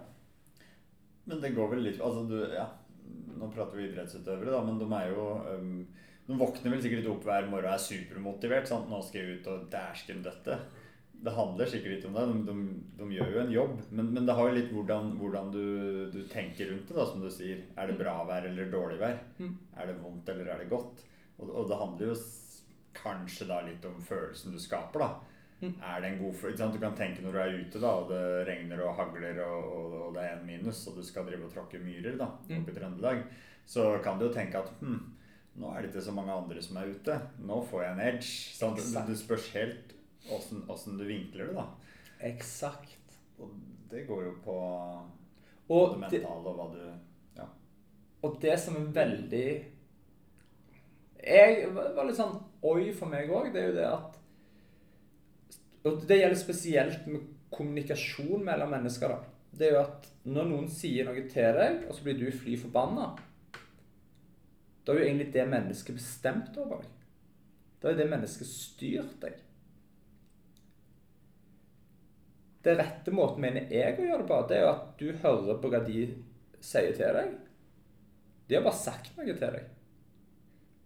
Men 1.30 1.44
det 1.44 1.54
går 1.56 1.74
vel 1.74 1.86
litt 1.88 2.02
Altså, 2.04 2.24
du 2.30 2.38
Ja, 2.54 2.68
nå 3.40 3.50
prater 3.54 3.80
vi 3.80 3.90
idrettsutøvere, 3.90 4.54
da, 4.54 4.62
men 4.66 4.80
de 4.80 4.88
er 4.98 5.12
jo 5.12 5.28
um, 5.50 5.74
De 6.28 6.38
våkner 6.40 6.76
vel 6.76 6.84
sikkert 6.84 7.10
opp 7.12 7.28
hver 7.28 7.50
morgen 7.52 7.68
og 7.68 7.76
er 7.76 7.84
supermotivert. 7.84 8.70
Sant? 8.70 8.88
'Nå 8.90 9.02
skal 9.04 9.22
jeg 9.22 9.40
ut 9.40 9.52
og 9.52 9.68
dæsken 9.74 10.24
døtte'. 10.24 10.62
Det 11.24 11.32
handler 11.32 11.70
sikkert 11.72 11.98
ikke 11.98 12.10
om 12.10 12.16
det. 12.16 12.24
De, 12.30 12.40
de, 12.48 12.56
de 13.00 13.18
gjør 13.18 13.34
jo 13.34 13.42
en 13.42 13.52
jobb. 13.54 13.76
Men, 13.92 14.10
men 14.16 14.26
det 14.28 14.36
har 14.36 14.48
jo 14.48 14.56
litt 14.58 14.72
hvordan, 14.76 15.12
hvordan 15.20 15.52
du, 15.52 15.66
du 16.12 16.22
tenker 16.32 16.72
rundt 16.72 16.88
det, 16.88 16.96
da, 16.98 17.06
som 17.08 17.24
du 17.24 17.30
sier. 17.32 17.62
Er 17.80 17.92
det 17.92 18.00
bra 18.00 18.16
vær 18.28 18.48
eller 18.48 18.72
dårlig 18.72 19.00
vær? 19.04 19.20
Mm. 19.40 19.54
Er 19.76 19.92
det 19.92 20.00
vondt 20.02 20.32
eller 20.34 20.52
er 20.52 20.64
det 20.64 20.72
godt? 20.72 21.04
Og, 21.40 21.48
og 21.48 21.70
det 21.70 21.80
handler 21.80 22.12
jo 22.12 22.18
kanskje 23.04 23.48
da 23.50 23.62
litt 23.68 23.86
om 23.86 24.00
følelsen 24.02 24.52
du 24.56 24.60
skaper, 24.60 25.00
da. 25.00 25.14
Mm. 25.64 25.74
Er 25.80 26.02
det 26.04 26.10
en 26.10 26.20
god 26.26 26.34
følelse? 26.36 26.72
Du 26.74 26.80
kan 26.82 26.96
tenke 26.98 27.22
når 27.24 27.32
du 27.32 27.40
er 27.40 27.54
ute, 27.62 27.80
da, 27.80 27.92
og 28.02 28.10
det 28.10 28.22
regner 28.50 28.82
og 28.84 28.96
hagler, 28.98 29.38
og, 29.46 29.68
og, 29.78 29.94
og 30.08 30.14
det 30.18 30.24
er 30.28 30.38
en 30.40 30.46
minus, 30.48 30.82
og 30.92 30.98
du 30.98 31.04
skal 31.08 31.26
drive 31.28 31.46
og 31.48 31.54
tråkke 31.54 31.80
myrer 31.84 32.18
da, 32.20 32.28
Mm. 32.50 32.62
oppe 32.62 32.72
i 32.72 32.76
Trøndelag, 32.80 33.24
så 33.66 33.86
kan 34.04 34.20
du 34.20 34.26
jo 34.28 34.34
tenke 34.34 34.60
at 34.60 34.72
hm, 34.82 34.98
nå 35.56 35.70
er 35.72 35.82
det 35.86 35.92
ikke 35.94 36.02
så 36.04 36.12
mange 36.16 36.34
andre 36.36 36.62
som 36.66 36.78
er 36.82 36.90
ute. 36.92 37.16
Nå 37.40 37.62
får 37.70 37.84
jeg 37.84 37.94
en 37.94 38.00
edge. 38.08 38.32
Det, 38.60 38.72
Exakt. 38.82 39.08
det 39.08 39.18
spørs 39.22 39.48
helt 39.54 39.94
åssen 40.74 40.98
du 40.98 41.04
vinkler 41.08 41.48
det, 41.52 41.56
da. 41.56 41.66
Eksakt. 42.28 43.18
Og 43.40 43.52
det 43.92 44.06
går 44.08 44.24
jo 44.26 44.34
på 44.44 44.56
Og 45.70 45.94
det, 45.94 46.00
mentale 46.02 46.50
og 46.50 46.56
hva 46.58 46.68
du 46.74 46.82
Ja. 47.38 47.46
og 48.24 48.38
det 48.42 48.60
som 48.60 48.76
er 48.82 48.92
veldig 48.96 49.46
Jeg 51.24 51.70
var 51.72 52.04
litt 52.08 52.20
sånn 52.20 52.36
oi 52.68 52.90
for 52.96 53.12
meg 53.12 53.32
òg, 53.32 53.52
det 53.54 53.62
er 53.62 53.70
jo 53.70 53.78
det 53.78 53.88
at 53.88 54.20
Og 55.84 56.04
det 56.08 56.18
gjelder 56.20 56.40
spesielt 56.40 57.06
med 57.08 57.30
kommunikasjon 57.54 58.44
mellom 58.44 58.72
mennesker. 58.72 59.10
da. 59.10 59.20
Det 59.54 59.68
er 59.68 59.76
jo 59.76 59.84
at 59.84 60.10
når 60.26 60.50
noen 60.50 60.70
sier 60.72 61.06
noe 61.06 61.24
til 61.30 61.60
deg, 61.60 61.84
og 61.88 61.96
så 61.96 62.06
blir 62.06 62.18
du 62.18 62.28
fly 62.32 62.56
forbanna 62.58 63.14
Da 64.84 64.94
er 64.94 65.00
jo 65.00 65.08
egentlig 65.08 65.32
det 65.34 65.48
mennesket 65.48 65.96
bestemt 65.96 66.58
over 66.58 66.82
deg. 66.82 66.90
Da 67.82 67.92
er 67.92 68.00
det 68.00 68.10
mennesket 68.12 68.48
styrt 68.48 69.20
deg. 69.22 69.38
Det 72.64 72.78
rette 72.80 73.12
måten 73.12 73.44
mener 73.44 73.72
jeg 73.72 73.98
å 74.00 74.06
gjøre 74.08 74.22
det 74.24 74.28
på, 74.30 74.42
det 74.48 74.58
er 74.58 74.62
jo 74.64 74.72
at 74.72 74.84
du 75.00 75.08
hører 75.24 75.58
på 75.60 75.72
hva 75.72 75.82
de 75.84 76.04
sier 76.64 76.96
til 76.96 77.18
deg. 77.18 77.34
De 78.48 78.56
har 78.56 78.64
bare 78.64 78.80
sagt 78.80 79.18
noe 79.18 79.36
til 79.36 79.58
deg. 79.58 79.66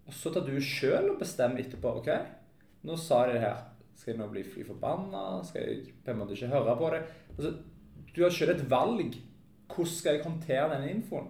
Og 0.08 0.16
så 0.16 0.32
tar 0.32 0.46
du 0.48 0.56
sjøl 0.64 1.12
og 1.12 1.20
bestemmer 1.22 1.64
etterpå. 1.64 1.98
OK, 2.00 2.12
nå 2.88 2.96
sa 3.00 3.26
jeg 3.26 3.38
det 3.38 3.44
her. 3.44 3.66
Skal 3.98 4.14
jeg 4.14 4.22
nå 4.22 4.28
bli 4.32 4.44
fly 4.46 4.64
forbanna? 4.68 5.24
Skal 5.48 5.66
jeg 5.66 5.96
på 6.06 6.14
en 6.14 6.22
måte 6.22 6.38
ikke 6.38 6.52
høre 6.54 6.78
på 6.80 6.92
det? 6.94 7.02
Altså, 7.36 7.52
du 8.14 8.22
har 8.24 8.34
sjøl 8.34 8.54
et 8.54 8.64
valg. 8.72 9.18
Hvordan 9.68 9.92
skal 9.92 10.16
jeg 10.16 10.24
håndtere 10.24 10.70
denne 10.74 10.94
infoen? 10.94 11.28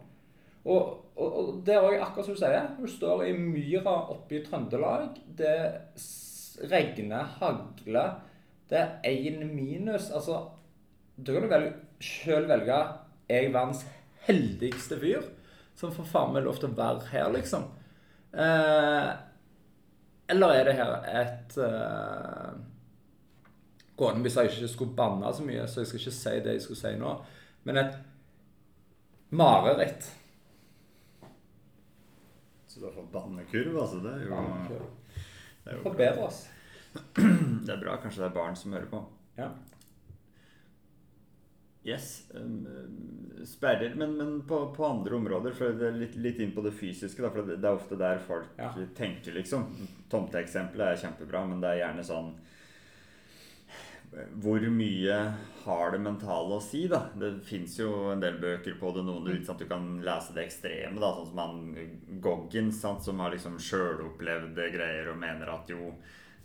Og, 0.68 0.94
og, 1.16 1.38
og 1.40 1.50
det 1.66 1.74
er 1.74 1.86
også 1.86 2.04
akkurat 2.06 2.28
som 2.28 2.36
du 2.36 2.42
sier. 2.42 2.70
Du 2.78 2.88
står 2.92 3.24
i 3.26 3.34
myra 3.40 3.96
oppe 4.14 4.38
i 4.38 4.44
Trøndelag. 4.46 5.18
Det 5.40 5.56
regner, 6.70 7.34
hagler. 7.40 8.20
Det 8.70 8.84
er 8.84 9.10
én 9.10 9.42
minus. 9.48 10.12
Altså, 10.12 10.44
da 11.18 11.34
kan 11.34 11.48
du 11.48 11.52
vel 11.56 11.70
sjøl 12.04 12.46
velge 12.50 12.78
jeg 13.28 13.52
verdens 13.52 13.84
heldigste 14.28 15.00
fyr 15.02 15.26
som 15.78 15.92
får 15.94 16.08
faen 16.10 16.34
meg 16.36 16.46
lov 16.46 16.60
til 16.60 16.72
å 16.72 16.78
være 16.78 17.10
her, 17.12 17.28
liksom? 17.34 17.68
Eh, 18.38 19.10
eller 20.28 20.54
er 20.54 20.68
det 20.68 20.76
her 20.78 20.92
et 21.22 21.56
eh, 21.64 22.58
Gående 23.98 24.22
hvis 24.28 24.36
jeg 24.38 24.52
ikke 24.52 24.68
skulle 24.70 24.98
banne 24.98 25.32
så 25.34 25.46
mye, 25.46 25.64
så 25.66 25.82
jeg 25.82 25.90
skal 25.90 26.02
ikke 26.04 26.14
si 26.20 26.34
det 26.46 26.52
jeg 26.54 26.66
skulle 26.68 26.82
si 26.84 26.92
nå, 27.02 27.14
men 27.66 27.80
et 27.82 27.96
mareritt. 29.34 30.12
Så 32.68 32.84
du 32.84 32.86
har 32.86 32.94
fått 32.94 33.10
bannekurv, 33.16 33.80
altså. 33.82 34.04
Det 34.04 34.12
er 34.14 34.28
jo, 34.28 34.44
det 35.64 35.72
er 35.72 35.80
jo. 35.80 35.82
Forbedre 35.88 36.28
oss. 36.28 36.44
Det 37.66 37.74
er 37.74 37.82
bra. 37.82 37.98
Kanskje 38.02 38.22
det 38.24 38.28
er 38.30 38.36
barn 38.38 38.56
som 38.58 38.74
hører 38.74 38.88
på. 38.90 39.02
Ja. 39.38 39.50
Yes. 41.84 42.24
um, 42.36 42.68
um, 42.68 43.46
sperrer. 43.46 43.96
Men, 43.96 44.18
men 44.18 44.42
på, 44.48 44.74
på 44.76 44.86
andre 44.86 45.16
områder, 45.16 45.56
for 45.56 45.72
det 45.78 45.88
er 45.88 46.00
litt, 46.02 46.18
litt 46.20 46.42
inn 46.44 46.52
på 46.56 46.64
det 46.66 46.74
fysiske, 46.76 47.24
da, 47.24 47.32
for 47.32 47.48
det, 47.48 47.62
er 47.62 47.78
ofte 47.78 48.00
der 48.00 48.20
folk 48.24 48.58
Ja. 48.60 48.74
tenker, 48.98 49.38
liksom. 49.38 49.70
Tomteeksempelet 50.12 50.94
er 50.94 51.02
kjempebra, 51.06 51.46
men 51.48 51.64
det 51.64 51.74
er 51.76 51.84
gjerne 51.86 52.08
sånn 52.08 52.36
hvor 54.42 54.64
mye 54.72 55.16
har 55.66 55.92
det 55.92 56.00
mentale 56.00 56.58
å 56.58 56.64
si, 56.64 56.86
da? 56.88 57.02
Det 57.20 57.34
fins 57.46 57.76
jo 57.80 57.90
en 58.14 58.22
del 58.24 58.38
bøker 58.42 58.78
på 58.80 58.92
det. 58.96 59.04
Noen 59.06 59.26
du, 59.26 59.34
ikke 59.36 59.50
sant, 59.50 59.60
du 59.64 59.70
kan 59.70 59.88
lese 60.06 60.36
det 60.36 60.46
ekstreme, 60.48 61.00
da, 61.02 61.12
sånn 61.18 61.28
som 61.32 61.42
han 61.44 62.22
Goggins, 62.24 62.80
sant, 62.82 63.04
som 63.04 63.20
har 63.24 63.36
liksom 63.36 63.60
sjølopplevde 63.62 64.70
greier 64.74 65.12
og 65.12 65.20
mener 65.22 65.52
at 65.52 65.70
jo, 65.74 65.92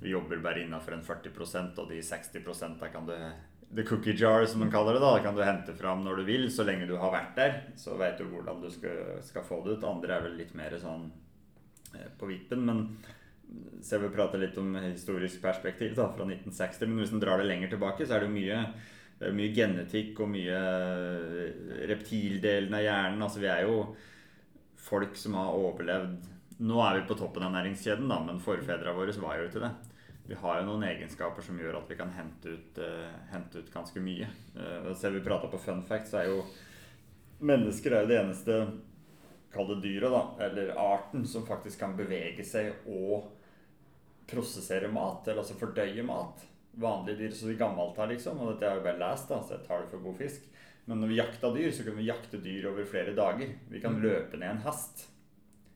vi 0.03 0.11
jobber 0.11 0.43
bare 0.43 0.65
innafor 0.65 0.97
en 0.97 1.07
40% 1.07 1.79
og 1.79 1.91
de 1.93 2.03
60 2.03 2.43
der 2.81 2.93
kan 2.93 3.07
du 3.07 3.15
The 3.73 3.85
cookie 3.89 4.13
jar, 4.13 4.45
som 4.45 4.61
man 4.61 4.71
kaller 4.71 4.93
det. 4.93 5.01
da, 5.01 5.15
det 5.17 5.25
kan 5.25 5.37
du 5.37 5.43
hente 5.45 5.73
fram 5.75 6.03
når 6.05 6.21
du 6.21 6.27
vil, 6.29 6.51
så 6.53 6.67
lenge 6.69 6.87
du 6.91 6.99
har 7.01 7.13
vært 7.15 7.37
der. 7.39 7.55
Så 7.81 7.97
vet 7.97 8.19
du 8.21 8.27
hvordan 8.29 8.61
du 8.61 8.69
skal, 8.71 9.17
skal 9.25 9.47
få 9.49 9.63
det 9.65 9.79
ut. 9.79 9.87
Andre 9.89 10.19
er 10.19 10.27
vel 10.27 10.37
litt 10.37 10.53
mer 10.59 10.77
sånn 10.81 11.07
eh, 11.97 12.11
på 12.19 12.29
vippen. 12.29 12.67
Men 12.69 12.83
så 13.81 13.97
jeg 13.97 14.05
vil 14.05 14.13
prate 14.15 14.41
litt 14.41 14.59
om 14.61 14.75
historisk 14.85 15.41
perspektiv 15.43 15.95
da, 15.97 16.11
fra 16.13 16.27
1960. 16.29 16.85
Men 16.89 17.01
hvis 17.01 17.15
en 17.17 17.23
drar 17.23 17.41
det 17.41 17.49
lenger 17.49 17.73
tilbake, 17.73 18.07
så 18.07 18.19
er 18.19 18.27
det 18.27 18.35
mye, 18.35 18.61
det 19.19 19.31
er 19.31 19.39
mye 19.41 19.55
genetikk 19.57 20.21
og 20.23 20.31
mye 20.35 20.59
eh, 20.59 21.65
reptildelen 21.91 22.77
av 22.77 22.85
hjernen. 22.85 23.25
Altså 23.25 23.43
vi 23.43 23.51
er 23.53 23.65
jo 23.67 23.79
folk 24.83 25.17
som 25.19 25.39
har 25.41 25.57
overlevd 25.57 26.31
Nå 26.63 26.77
er 26.85 27.01
vi 27.01 27.07
på 27.09 27.17
toppen 27.19 27.43
av 27.43 27.51
næringskjeden, 27.57 28.07
da, 28.07 28.21
men 28.23 28.37
forfedrene 28.39 28.93
våre 28.95 29.15
var 29.19 29.41
jo 29.41 29.47
ikke 29.49 29.63
det. 29.65 29.71
Vi 30.29 30.39
har 30.39 30.61
jo 30.61 30.67
noen 30.69 30.85
egenskaper 30.87 31.43
som 31.45 31.59
gjør 31.59 31.81
at 31.81 31.91
vi 31.91 31.99
kan 31.99 32.13
hente 32.15 32.55
ut, 32.55 32.79
uh, 32.79 33.11
hente 33.33 33.63
ut 33.63 33.73
ganske 33.73 34.03
mye. 34.03 34.29
Uh, 34.55 34.93
så 34.95 35.11
vi 35.11 35.25
prata 35.25 35.51
på 35.51 35.61
fun 35.61 35.83
fact, 35.87 36.11
så 36.11 36.23
er 36.23 36.31
jo 36.31 36.45
mennesker 37.43 37.93
er 37.97 38.05
jo 38.05 38.13
det 38.13 38.19
eneste 38.23 38.59
Kall 39.53 39.69
det 39.69 39.83
dyret, 39.85 40.09
da, 40.09 40.21
eller 40.47 40.71
arten, 40.81 41.27
som 41.29 41.43
faktisk 41.45 41.83
kan 41.83 41.93
bevege 41.93 42.41
seg 42.41 42.87
og 42.89 43.27
prosessere 44.31 44.89
mat, 44.89 45.27
eller 45.27 45.43
altså 45.43 45.59
fordøye 45.61 46.05
mat. 46.09 46.47
Vanlige 46.81 47.19
dyr 47.19 47.35
som 47.37 47.51
vi 47.51 47.59
gammelt 47.61 47.99
her, 48.01 48.09
liksom, 48.15 48.41
og 48.41 48.55
dette 48.55 48.71
har 48.71 48.79
jeg 48.79 48.87
bare 48.87 49.03
lest, 49.03 49.29
da, 49.29 49.43
så 49.45 49.59
jeg 49.59 49.67
tar 49.67 49.83
det 49.83 49.91
for 49.93 50.07
god 50.07 50.17
fisk. 50.23 50.47
Men 50.89 51.03
når 51.03 51.13
vi 51.13 51.19
jakta 51.21 51.53
dyr, 51.53 51.69
så 51.71 51.85
kunne 51.85 52.01
vi 52.01 52.09
jakte 52.09 52.41
dyr 52.43 52.71
over 52.73 52.89
flere 52.89 53.13
dager. 53.15 53.53
Vi 53.71 53.83
kan 53.83 54.01
løpe 54.03 54.41
ned 54.41 54.55
en 54.55 54.65
hest. 54.65 55.05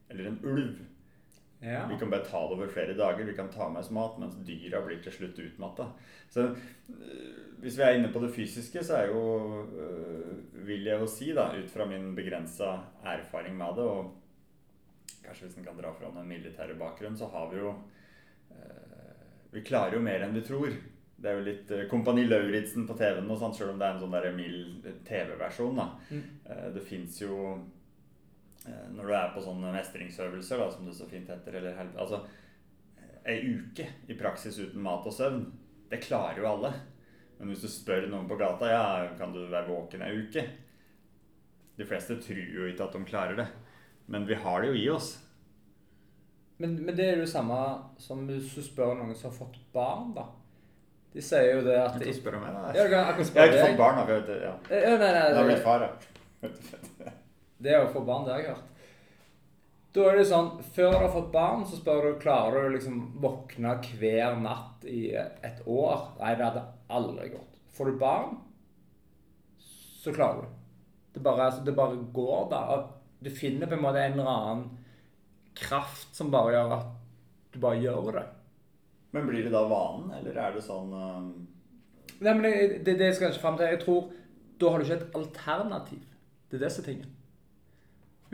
Eller 0.08 0.30
en 0.30 0.40
ulv. 0.42 0.80
Ja. 1.60 1.86
Vi 1.88 1.96
kan 1.98 2.10
bare 2.10 2.24
ta 2.24 2.42
det 2.48 2.54
over 2.56 2.68
flere 2.68 2.94
dager. 2.94 3.24
Vi 3.24 3.34
kan 3.36 3.48
ta 3.48 3.68
med 3.68 3.80
oss 3.80 3.90
mat, 3.90 4.18
mens 4.20 4.36
dyra 4.46 4.82
blir 4.84 5.00
til 5.02 5.12
slutt 5.12 5.38
utmatta. 5.40 5.86
Så 6.28 6.40
øh, 6.50 7.36
hvis 7.62 7.78
vi 7.78 7.82
er 7.82 7.96
inne 7.96 8.12
på 8.12 8.20
det 8.20 8.34
fysiske, 8.34 8.84
så 8.84 8.96
er 9.00 9.06
jo 9.08 9.22
øh, 9.64 10.66
Vil 10.66 10.84
jeg 10.84 11.00
jo 11.00 11.06
si, 11.06 11.30
da, 11.32 11.48
ut 11.56 11.70
fra 11.70 11.86
min 11.86 12.14
begrensa 12.16 12.72
erfaring 13.04 13.56
med 13.56 13.76
det, 13.78 13.84
og 13.84 14.14
kanskje 15.24 15.46
hvis 15.46 15.56
en 15.58 15.64
kan 15.64 15.78
dra 15.78 15.92
fram 15.94 16.16
den 16.16 16.28
militære 16.28 16.74
bakgrunnen, 16.78 17.18
så 17.18 17.28
har 17.30 17.48
vi 17.52 17.62
jo 17.62 17.72
øh, 18.50 19.52
Vi 19.52 19.60
klarer 19.64 19.94
jo 19.94 20.02
mer 20.02 20.26
enn 20.26 20.34
vi 20.34 20.44
tror. 20.44 20.74
Det 21.16 21.30
er 21.30 21.38
jo 21.38 21.44
litt 21.46 21.70
Kompani 21.90 22.26
Lauritzen 22.26 22.84
på 22.86 22.94
TV-en, 22.98 23.30
selv 23.54 23.70
om 23.72 23.78
det 23.80 23.86
er 23.86 23.94
en 23.94 24.02
sånn 24.02 24.12
der 24.12 24.34
mild 24.36 24.84
TV-versjon. 25.08 25.78
da. 25.78 25.86
Mm. 26.10 26.24
Eh, 26.44 26.66
Det 26.74 26.82
fins 26.84 27.22
jo 27.22 27.38
Når 28.96 29.06
du 29.06 29.12
er 29.14 29.32
på 29.34 29.42
sånne 29.44 29.72
mestringsøvelser, 29.74 30.58
da, 30.62 30.70
som 30.70 30.86
det 30.88 30.94
så 30.96 31.06
fint 31.10 31.28
heter, 31.30 31.54
eller 31.60 31.76
helv- 31.78 31.98
altså 32.02 32.22
Ei 33.26 33.40
uke 33.58 33.86
i 34.08 34.14
praksis 34.14 34.58
uten 34.62 34.82
mat 34.82 35.06
og 35.06 35.12
søvn, 35.12 35.40
det 35.90 35.98
klarer 36.04 36.38
jo 36.38 36.46
alle. 36.46 36.70
Men 37.38 37.48
hvis 37.50 37.64
du 37.66 37.68
spør 37.68 38.06
noen 38.08 38.28
på 38.30 38.38
gata 38.38 38.68
ja, 38.70 38.84
kan 39.18 39.32
du 39.34 39.40
være 39.50 39.66
våken 39.68 40.02
ei 40.06 40.12
uke 40.22 40.44
De 41.76 41.84
fleste 41.84 42.16
tror 42.22 42.38
jo 42.54 42.64
ikke 42.70 42.86
at 42.86 42.94
de 42.96 43.02
klarer 43.04 43.36
det. 43.42 43.46
Men 44.06 44.24
vi 44.28 44.34
har 44.40 44.62
det 44.62 44.68
jo 44.70 44.78
i 44.78 44.88
oss. 44.94 45.10
Men, 46.58 46.78
men 46.86 46.96
det 46.96 47.04
er 47.04 47.16
jo 47.18 47.26
det 47.26 47.32
samme 47.34 47.58
som 48.00 48.22
hvis 48.30 48.54
du 48.54 48.62
spør 48.64 48.94
noen 48.96 49.12
som 49.14 49.28
har 49.30 49.36
fått 49.36 49.58
barn, 49.74 50.14
da. 50.16 50.24
De 51.12 51.22
sier 51.24 51.50
jo 51.58 51.64
det 51.66 51.76
at 51.80 51.98
Du 51.98 52.06
kan 52.06 52.16
spørre 52.16 52.40
meg, 52.40 52.54
da. 52.54 52.72
Ja, 52.78 52.86
du 52.86 52.94
kan 52.94 53.10
akkurat 53.10 53.34
Jeg 53.34 53.42
har 53.42 53.52
ikke 53.52 53.66
fått 53.66 53.82
barn, 53.82 54.00
da. 54.00 54.16
jeg 54.16 54.42
Ja. 54.46 54.54
Ja, 54.70 54.96
nei, 54.96 55.12
nei, 55.12 55.26
Jeg 55.28 55.36
har 55.36 55.50
blitt 55.50 55.64
far, 55.66 55.84
ja. 55.84 57.12
Det 57.62 57.76
å 57.80 57.90
få 57.92 58.02
barn, 58.04 58.26
det 58.26 58.34
har 58.34 58.42
jeg 58.42 58.54
hørt. 58.54 58.72
Da 59.96 60.08
er 60.10 60.18
det 60.18 60.26
sånn, 60.28 60.50
Før 60.76 60.92
du 60.92 60.98
har 61.06 61.12
fått 61.14 61.30
barn, 61.32 61.62
så 61.68 61.78
spør 61.78 62.10
du 62.10 62.18
klarer 62.20 62.66
du 62.66 62.74
liksom 62.74 62.98
våkne 63.22 63.78
hver 63.96 64.36
natt 64.42 64.84
i 64.84 65.08
et 65.16 65.62
år. 65.64 66.10
Nei, 66.20 66.34
det 66.36 66.50
hadde 66.50 66.66
aldri 66.92 67.30
gått. 67.32 67.56
Får 67.76 67.90
du 67.90 68.00
barn, 68.00 68.36
så 70.02 70.12
klarer 70.16 70.44
du. 70.44 70.58
Det 71.16 71.22
bare, 71.24 71.48
altså, 71.48 71.64
det 71.64 71.72
bare 71.76 71.96
går 72.12 72.50
da. 72.52 72.60
Du 73.24 73.30
finner 73.32 73.70
på 73.70 73.78
en 73.78 73.86
måte 73.86 74.02
en 74.04 74.18
eller 74.18 74.28
annen 74.28 74.66
kraft 75.56 76.12
som 76.16 76.28
bare 76.30 76.52
gjør 76.52 76.76
at 76.76 76.92
du 77.54 77.60
bare 77.62 77.80
gjør 77.80 78.10
det. 78.18 78.26
Men 79.16 79.30
blir 79.30 79.46
det 79.46 79.54
da 79.54 79.64
vanen, 79.70 80.12
eller 80.18 80.36
er 80.36 80.58
det 80.58 80.64
sånn 80.66 80.92
uh... 80.92 81.30
Nei, 82.20 82.32
men 82.32 82.44
det, 82.44 82.82
det, 82.84 82.98
det 83.00 83.14
skal 83.14 83.30
jeg 83.30 83.36
ikke 83.36 83.44
frem 83.46 83.56
til. 83.56 83.72
Jeg 83.72 83.80
tror 83.82 84.10
da 84.60 84.72
har 84.72 84.80
du 84.80 84.86
ikke 84.86 84.98
et 85.00 85.16
alternativ. 85.16 86.04
Det 86.50 86.58
er 86.58 86.66
det 86.66 86.72
som 86.72 86.84
er 86.84 86.90
tingen. 86.90 87.15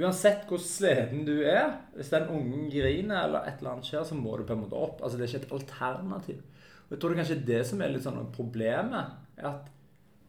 Uansett 0.03 0.47
hvor 0.49 0.59
sliten 0.63 1.23
du 1.29 1.35
er, 1.47 1.77
hvis 1.95 2.11
den 2.11 2.31
ungen 2.33 2.71
griner 2.73 3.27
eller 3.27 3.47
et 3.47 3.61
eller 3.61 3.77
annet 3.77 3.87
skjer, 3.87 4.07
så 4.09 4.17
må 4.19 4.35
du 4.39 4.47
på 4.49 4.57
en 4.57 4.65
måte 4.65 4.79
opp. 4.79 5.03
Altså 5.03 5.19
Det 5.19 5.27
er 5.27 5.35
ikke 5.35 5.47
et 5.47 5.55
alternativ. 5.59 6.41
Og 6.87 6.95
jeg 6.95 7.01
tror 7.01 7.13
det 7.13 7.17
er 7.17 7.23
kanskje 7.23 7.45
det 7.53 7.61
som 7.69 7.83
er 7.83 7.93
litt 7.93 8.07
sånn 8.07 8.33
problemet, 8.35 9.15
er 9.39 9.49
at 9.53 9.71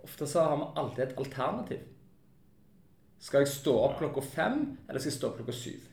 ofte 0.04 0.28
så 0.30 0.46
har 0.46 0.60
vi 0.60 0.70
alltid 0.82 1.06
et 1.08 1.18
alternativ. 1.24 1.82
Skal 3.24 3.44
jeg 3.44 3.54
stå 3.54 3.74
opp 3.80 3.98
klokka 4.02 4.24
fem, 4.24 4.64
eller 4.88 5.00
skal 5.00 5.12
jeg 5.14 5.18
stå 5.18 5.30
opp 5.30 5.40
klokka 5.40 5.56
syv? 5.56 5.90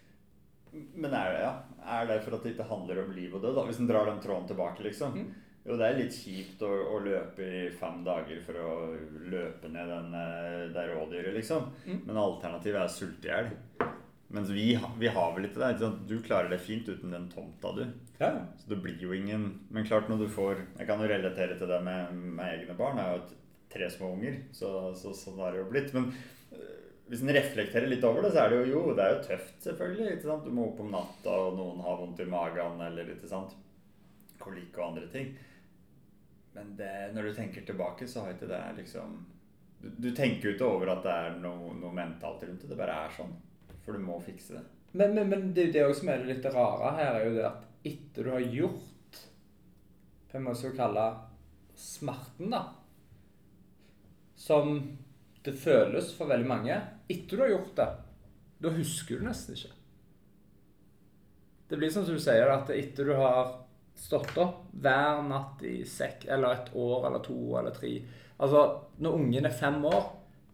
Men 0.73 1.15
er 1.15 1.33
det, 1.35 1.41
ja? 1.43 1.53
Er 1.99 2.09
det 2.11 2.21
for 2.25 2.37
at 2.37 2.45
det 2.45 2.53
ikke 2.55 2.69
handler 2.71 3.05
om 3.05 3.15
liv 3.15 3.33
og 3.35 3.43
død? 3.43 3.55
da? 3.57 3.65
Hvis 3.67 3.81
en 3.83 3.89
drar 3.91 4.11
den 4.11 4.21
tråden 4.23 4.49
tilbake, 4.51 4.85
liksom. 4.87 5.17
Mm. 5.17 5.31
Jo, 5.65 5.77
det 5.77 5.87
er 5.87 5.99
litt 5.99 6.15
kjipt 6.17 6.63
å, 6.65 6.71
å 6.95 7.01
løpe 7.05 7.45
i 7.45 7.65
fem 7.77 8.01
dager 8.05 8.39
for 8.47 8.57
å 8.57 8.71
løpe 9.29 9.69
ned 9.69 9.91
den, 9.93 10.15
eh, 10.17 10.63
det 10.73 10.87
rådyret, 10.95 11.35
liksom. 11.37 11.69
Mm. 11.85 11.99
Men 12.07 12.21
alternativet 12.23 12.81
er 12.81 12.95
sulte 12.95 13.29
i 13.29 13.33
hjel. 13.33 13.51
Mens 14.31 14.53
vi, 14.55 14.73
vi 14.99 15.11
har 15.11 15.35
vel 15.37 15.49
ikke 15.49 15.61
det. 15.61 15.71
Ikke? 15.75 15.91
Du 16.09 16.17
klarer 16.25 16.49
det 16.53 16.63
fint 16.63 16.89
uten 16.89 17.13
den 17.13 17.29
tomta, 17.33 17.75
du. 17.77 17.85
Ja. 18.21 18.31
Så 18.63 18.73
det 18.73 18.81
blir 18.85 19.01
jo 19.01 19.15
ingen 19.17 19.47
Men 19.73 19.87
klart, 19.89 20.11
når 20.11 20.19
du 20.21 20.27
får 20.29 20.59
Jeg 20.77 20.85
kan 20.91 21.01
jo 21.01 21.07
relatere 21.09 21.55
til 21.57 21.71
det 21.71 21.79
med, 21.83 22.19
med 22.37 22.45
egne 22.53 22.77
barn. 22.79 23.01
Jeg 23.01 23.09
har 23.09 23.17
jo 23.17 23.39
tre 23.71 23.89
små 23.91 24.13
unger, 24.17 24.37
så, 24.55 24.71
så 24.99 25.13
sånn 25.15 25.41
har 25.43 25.55
det 25.55 25.61
jo 25.61 25.71
blitt. 25.73 25.93
Men 25.97 26.09
øh, 26.57 26.77
hvis 27.11 27.25
en 27.25 27.35
reflekterer 27.35 27.91
litt 27.91 28.07
over 28.07 28.25
det, 28.25 28.33
så 28.35 28.45
er 28.45 28.55
det 28.55 28.63
jo 28.63 28.79
jo, 28.79 28.95
det 28.95 29.05
er 29.05 29.17
jo 29.17 29.25
tøft, 29.29 29.59
selvfølgelig. 29.67 30.23
Du 30.47 30.55
må 30.55 30.71
opp 30.71 30.81
om 30.87 30.95
natta, 30.95 31.35
og 31.35 31.59
noen 31.59 31.83
har 31.85 32.01
vondt 32.01 32.23
i 32.23 32.31
magen, 32.31 32.81
eller 32.87 33.13
ikke 33.13 33.31
sant? 33.31 33.59
kolikk 34.41 34.79
og 34.79 34.87
andre 34.91 35.09
ting. 35.13 35.35
Men 36.61 36.75
det, 36.77 36.95
når 37.15 37.31
du 37.31 37.35
tenker 37.37 37.65
tilbake, 37.67 38.09
så 38.09 38.25
har 38.25 38.35
ikke 38.37 38.51
det 38.51 38.61
liksom 38.83 39.19
Du, 39.81 39.89
du 39.97 40.11
tenker 40.13 40.51
jo 40.51 40.55
ikke 40.55 40.67
over 40.69 40.91
at 40.93 41.07
det 41.07 41.13
er 41.17 41.39
noe, 41.41 41.73
noe 41.81 41.95
mentalt 41.97 42.43
rundt 42.45 42.67
det. 42.67 42.69
Det 42.69 42.77
bare 42.77 42.99
er 43.07 43.15
sånn. 43.17 43.33
For 43.81 43.97
du 43.97 44.05
må 44.05 44.19
fikse 44.21 44.59
det. 44.59 44.65
Men, 44.93 45.15
men, 45.17 45.31
men 45.31 45.47
det 45.57 45.71
det 45.73 45.87
som 45.97 46.11
er 46.13 46.27
litt 46.29 46.45
rare 46.53 46.91
her, 46.99 47.17
er 47.17 47.27
jo 47.29 47.37
det 47.39 47.47
at 47.49 47.67
etter 47.89 48.27
du 48.27 48.33
har 48.35 48.45
gjort 48.45 48.91
en 50.33 50.45
måte 50.45 50.63
skal 50.63 50.77
kalle 50.77 51.07
smerten, 51.75 52.51
da 52.53 52.63
Som 54.37 54.81
det 55.45 55.57
føles 55.59 56.13
for 56.17 56.31
veldig 56.31 56.49
mange 56.49 56.77
Etter 57.11 57.37
du 57.37 57.43
har 57.43 57.55
gjort 57.55 57.77
det, 57.77 57.89
da 58.61 58.71
husker 58.75 59.19
du 59.19 59.25
nesten 59.25 59.57
ikke. 59.57 59.73
Det 61.71 61.79
blir 61.81 61.91
sånn 61.91 62.05
som 62.07 62.19
du 62.19 62.21
sier, 62.23 62.51
at 62.53 62.69
etter 62.75 63.09
du 63.09 63.15
har 63.17 63.55
stått 63.99 64.37
opp 64.41 64.71
hver 64.73 65.23
natt 65.27 65.63
i 65.67 65.81
sekk, 65.87 66.27
eller 66.29 66.57
et 66.57 66.73
år 66.75 67.07
eller 67.09 67.23
to 67.25 67.39
eller 67.59 67.75
tre 67.77 67.99
Altså, 68.41 68.61
når 69.05 69.19
ungen 69.19 69.45
er 69.45 69.53
fem 69.53 69.83
år, 69.85 70.07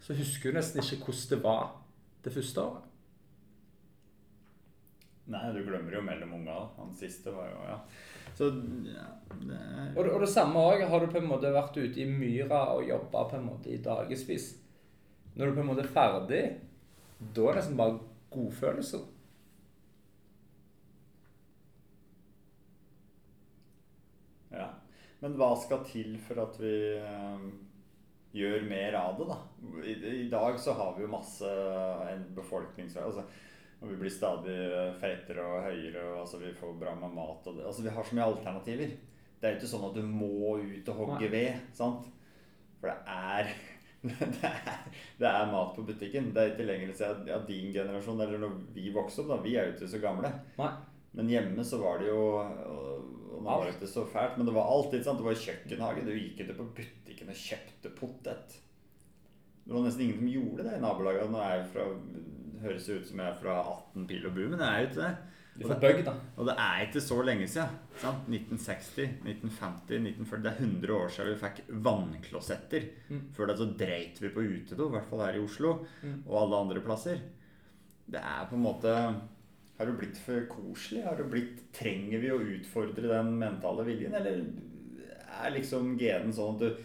så 0.02 0.14
husker 0.18 0.50
hun 0.50 0.58
nesten 0.58 0.82
ikke 0.82 1.04
hvordan 1.04 1.28
det 1.30 1.38
var 1.44 1.68
det 2.24 2.32
første 2.34 2.62
året. 2.62 2.86
Nei, 5.30 5.42
du 5.54 5.60
glemmer 5.66 5.94
jo 5.94 6.02
mellom 6.06 6.34
unga. 6.38 6.56
Han 6.78 6.92
siste 6.94 7.34
var 7.34 7.50
jo 7.50 7.64
Ja. 7.70 7.78
Så 8.36 8.50
ja, 8.84 9.06
det 9.48 9.56
er 9.56 9.94
Og, 9.96 10.08
og 10.12 10.20
det 10.20 10.28
samme 10.28 10.60
òg 10.60 10.82
har 10.88 11.00
du 11.00 11.06
på 11.10 11.18
en 11.18 11.28
måte 11.30 11.52
vært 11.54 11.76
ute 11.78 12.02
i 12.02 12.04
myra 12.10 12.74
og 12.74 12.88
jobba 12.88 13.24
på 13.30 13.36
en 13.38 13.46
måte 13.46 13.70
i 13.72 13.82
dagevis. 13.82 14.54
Når 15.34 15.46
du 15.46 15.54
på 15.54 15.60
en 15.60 15.70
måte 15.70 15.84
er 15.86 15.94
ferdig, 15.94 16.42
da 17.18 17.46
er 17.46 17.54
det 17.54 17.62
nesten 17.62 17.78
bare 17.78 17.98
godfølelse. 18.30 19.00
Ja. 24.52 24.68
Men 25.26 25.34
hva 25.40 25.48
skal 25.58 25.80
til 25.82 26.12
for 26.22 26.38
at 26.38 26.54
vi 26.62 26.76
eh, 27.02 27.46
gjør 28.38 28.62
mer 28.70 28.94
av 28.94 29.16
det, 29.18 29.24
da? 29.26 29.38
I, 29.82 29.94
I 30.22 30.28
dag 30.30 30.54
så 30.62 30.76
har 30.78 30.94
vi 30.94 31.02
jo 31.02 31.10
masse 31.10 31.50
en 32.12 32.22
befolknings... 32.36 32.94
Altså, 33.02 33.26
og 33.76 33.90
vi 33.90 33.96
blir 34.00 34.12
stadig 34.12 34.54
feitere 35.02 35.42
og 35.44 35.66
høyere, 35.66 36.04
og 36.12 36.20
altså, 36.22 36.38
vi 36.40 36.54
får 36.56 36.78
bra 36.80 36.94
med 36.96 37.12
mat 37.12 37.44
og 37.50 37.58
det. 37.58 37.66
Altså, 37.66 37.82
vi 37.84 37.92
har 37.92 38.06
så 38.06 38.16
mye 38.16 38.28
alternativer. 38.30 38.94
Det 39.36 39.48
er 39.48 39.52
jo 39.52 39.58
ikke 39.58 39.72
sånn 39.74 39.88
at 39.90 39.98
du 39.98 40.06
må 40.06 40.54
ut 40.62 40.92
og 40.94 41.00
hogge 41.02 41.28
ved, 41.34 41.66
sant? 41.76 42.06
For 42.78 42.92
det 42.92 42.96
er 43.10 43.50
det 44.06 44.46
er, 44.46 44.80
det 45.18 45.28
er 45.28 45.50
mat 45.50 45.74
på 45.74 45.84
butikken. 45.90 46.30
Det 46.32 46.40
er 46.40 46.54
ikke 46.54 46.70
lenger 46.70 46.94
siden 46.94 47.28
ja, 47.32 47.42
din 47.50 47.74
generasjon, 47.74 48.22
eller 48.22 48.46
når 48.46 48.56
vi 48.78 48.94
vokste 48.94 49.24
opp, 49.24 49.34
da. 49.34 49.42
Vi 49.42 49.58
er 49.58 49.68
jo 49.68 49.74
ikke 49.74 49.90
så 49.90 50.00
gamle. 50.06 50.30
Nei. 50.60 50.72
Men 51.16 51.32
hjemme 51.32 51.64
så 51.64 51.80
var 51.82 51.98
det 52.00 52.10
jo 52.12 52.22
og 53.36 53.42
og 53.42 53.44
nå 53.44 53.56
var 53.60 53.66
det 53.68 53.74
ikke 53.76 53.90
så 53.92 54.06
fælt, 54.08 54.36
men 54.38 54.46
det 54.48 54.54
var 54.56 54.70
alltid 54.72 55.04
sant? 55.04 55.18
Det 55.20 55.26
var 55.26 55.36
kjøkkenhage. 55.44 56.04
Du 56.06 56.12
gikk 56.16 56.40
ikke 56.40 56.56
på 56.56 56.68
butikken 56.78 57.28
og 57.28 57.36
kjøpte 57.36 57.92
potet. 57.98 58.56
Det 59.66 59.74
var 59.74 59.82
nesten 59.84 60.04
ingen 60.06 60.20
som 60.22 60.28
gjorde 60.30 60.64
det 60.64 60.76
i 60.78 60.82
nabolaget. 60.82 61.30
Nå 61.30 61.40
er 61.42 61.56
jeg 61.58 61.66
fra, 61.74 61.86
høres 62.62 62.86
det 62.86 63.00
ut 63.00 63.08
som 63.10 63.20
jeg 63.20 63.28
er 63.32 63.40
fra 63.42 63.56
18 63.92 64.06
pil 64.08 64.26
og 64.28 64.36
bu, 64.36 64.44
men 64.48 64.62
jeg 64.62 64.68
er 64.68 64.80
jo 64.84 64.88
ikke 64.90 65.02
det. 65.02 65.14
Får 65.56 65.78
bøgg, 65.80 66.00
da. 66.04 66.12
Og 66.36 66.48
det 66.50 66.54
er 66.60 66.82
ikke 66.84 67.00
så 67.00 67.16
lenge 67.24 67.46
siden. 67.48 67.76
Sant? 68.02 68.26
1960, 68.28 69.06
1950, 69.24 70.02
1940 70.04 70.42
Det 70.44 70.50
er 70.50 70.58
100 70.60 70.96
år 70.96 71.08
siden 71.14 71.30
vi 71.32 71.38
fikk 71.40 71.62
vannklosetter. 71.86 72.88
Mm. 73.08 73.22
Før 73.36 73.48
det 73.50 73.56
så 73.60 73.68
dreit 73.80 74.20
vi 74.20 74.32
på 74.34 74.44
utedo, 74.44 74.88
i 74.90 74.94
hvert 74.96 75.08
fall 75.08 75.24
her 75.24 75.38
i 75.38 75.44
Oslo 75.44 75.78
Mm. 76.02 76.18
og 76.26 76.42
alle 76.42 76.60
andre 76.60 76.80
plasser. 76.84 77.20
Det 78.06 78.20
er 78.20 78.44
på 78.50 78.54
en 78.54 78.62
måte 78.62 78.92
Har 79.76 79.86
det 79.86 79.98
blitt 80.00 80.18
for 80.18 80.46
koselig? 80.48 81.02
Har 81.04 81.16
du 81.16 81.26
blitt, 81.28 81.60
trenger 81.76 82.22
vi 82.22 82.32
å 82.32 82.40
utfordre 82.40 83.10
den 83.10 83.34
mentale 83.40 83.84
viljen? 83.84 84.14
Eller 84.16 84.40
er 85.36 85.52
liksom 85.52 85.96
genen 86.00 86.32
sånn 86.32 86.56
at 86.56 86.64
du 86.64 86.84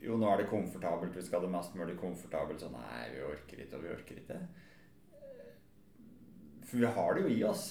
Jo, 0.00 0.14
nå 0.16 0.30
er 0.30 0.40
det 0.40 0.48
komfortabelt, 0.48 1.12
vi 1.12 1.22
skal 1.26 1.42
ha 1.42 1.44
det 1.44 1.52
mest 1.52 1.74
mulig 1.76 1.98
komfortabelt. 2.00 2.62
Så 2.62 2.70
nei, 2.72 3.02
vi 3.12 3.20
orker 3.20 3.58
ikke, 3.60 3.76
og 3.76 3.82
vi 3.84 3.90
orker 3.92 4.20
ikke. 4.22 4.38
For 6.70 6.80
vi 6.80 6.92
har 6.96 7.18
det 7.18 7.24
jo 7.26 7.34
i 7.34 7.42
oss. 7.44 7.66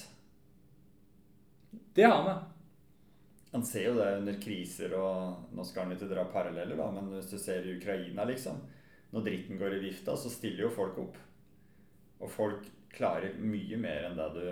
Det 1.96 2.06
har 2.06 2.22
vi. 2.28 2.36
Han 3.50 3.66
ser 3.66 3.88
jo 3.88 3.96
det 3.98 4.12
under 4.20 4.38
kriser, 4.44 4.94
og 4.94 5.56
nå 5.56 5.64
skal 5.66 5.88
han 5.88 5.96
ikke 5.96 6.12
dra 6.12 6.22
paralleller, 6.30 6.78
da, 6.78 6.86
men 6.94 7.10
hvis 7.16 7.32
du 7.32 7.38
ser 7.40 7.66
i 7.66 7.74
Ukraina, 7.80 8.28
liksom 8.28 8.60
Når 9.10 9.24
dritten 9.26 9.58
går 9.58 9.74
i 9.74 9.78
vifta, 9.82 10.14
så 10.14 10.30
stiller 10.30 10.68
jo 10.68 10.70
folk 10.70 10.98
opp. 11.02 11.16
Og 12.20 12.30
folk 12.30 12.68
klarer 12.92 13.36
mye 13.40 13.78
mer 13.80 14.08
enn 14.08 14.18
det 14.18 14.30
du 14.36 14.44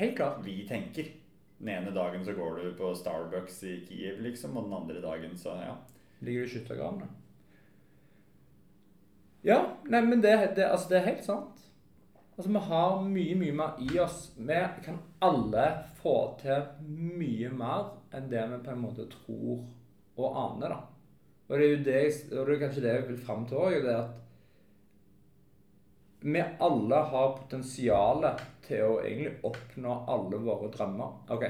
Helt 0.00 0.16
klart. 0.16 0.44
vi 0.44 0.62
tenker. 0.68 1.10
Den 1.58 1.68
ene 1.68 1.90
dagen 1.92 2.24
så 2.24 2.32
går 2.32 2.56
du 2.56 2.76
på 2.78 2.94
Starbucks 2.96 3.62
i 3.68 3.74
Kiev, 3.84 4.20
liksom, 4.24 4.56
og 4.56 4.64
den 4.64 4.76
andre 4.78 5.00
dagen 5.04 5.34
så 5.36 5.58
ja. 5.60 5.74
Ligger 6.24 6.40
du 6.40 6.46
i 6.46 6.52
skyttergravene? 6.54 7.08
Ja, 9.44 9.58
nei, 9.88 10.00
men 10.04 10.22
det, 10.24 10.32
det, 10.56 10.64
altså, 10.64 10.88
det 10.88 10.98
er 10.98 11.08
helt 11.10 11.24
sant. 11.24 11.60
Altså, 12.36 12.48
vi 12.48 12.62
har 12.70 13.02
mye, 13.04 13.36
mye 13.36 13.56
mer 13.56 13.76
i 13.84 13.98
oss. 14.00 14.30
Vi 14.36 14.60
kan 14.84 15.02
alle 15.20 15.66
få 16.00 16.14
til 16.40 16.64
mye 16.88 17.52
mer 17.52 17.90
enn 18.16 18.32
det 18.32 18.46
vi 18.54 18.62
på 18.64 18.72
en 18.72 18.82
måte 18.86 19.04
tror 19.12 19.66
og 20.20 20.40
aner, 20.46 20.72
da. 20.72 20.80
Og 21.50 21.58
det 21.58 21.66
er 21.66 21.72
jo 21.74 21.84
det, 21.84 22.00
og 22.30 22.46
det 22.46 22.54
er 22.54 22.62
kanskje 22.64 22.84
det 22.86 22.94
jeg 22.94 23.06
vil 23.10 23.22
fram 23.26 23.44
til 23.48 23.60
òg, 23.60 23.76
det 23.84 23.96
at 23.98 24.16
vi 26.20 26.42
alle 26.60 27.02
har 27.12 27.36
potensial 27.36 28.24
til 28.66 28.86
å 28.86 29.00
egentlig 29.00 29.38
oppnå 29.46 29.98
alle 30.12 30.40
våre 30.44 30.70
drømmer. 30.72 31.18
OK, 31.32 31.46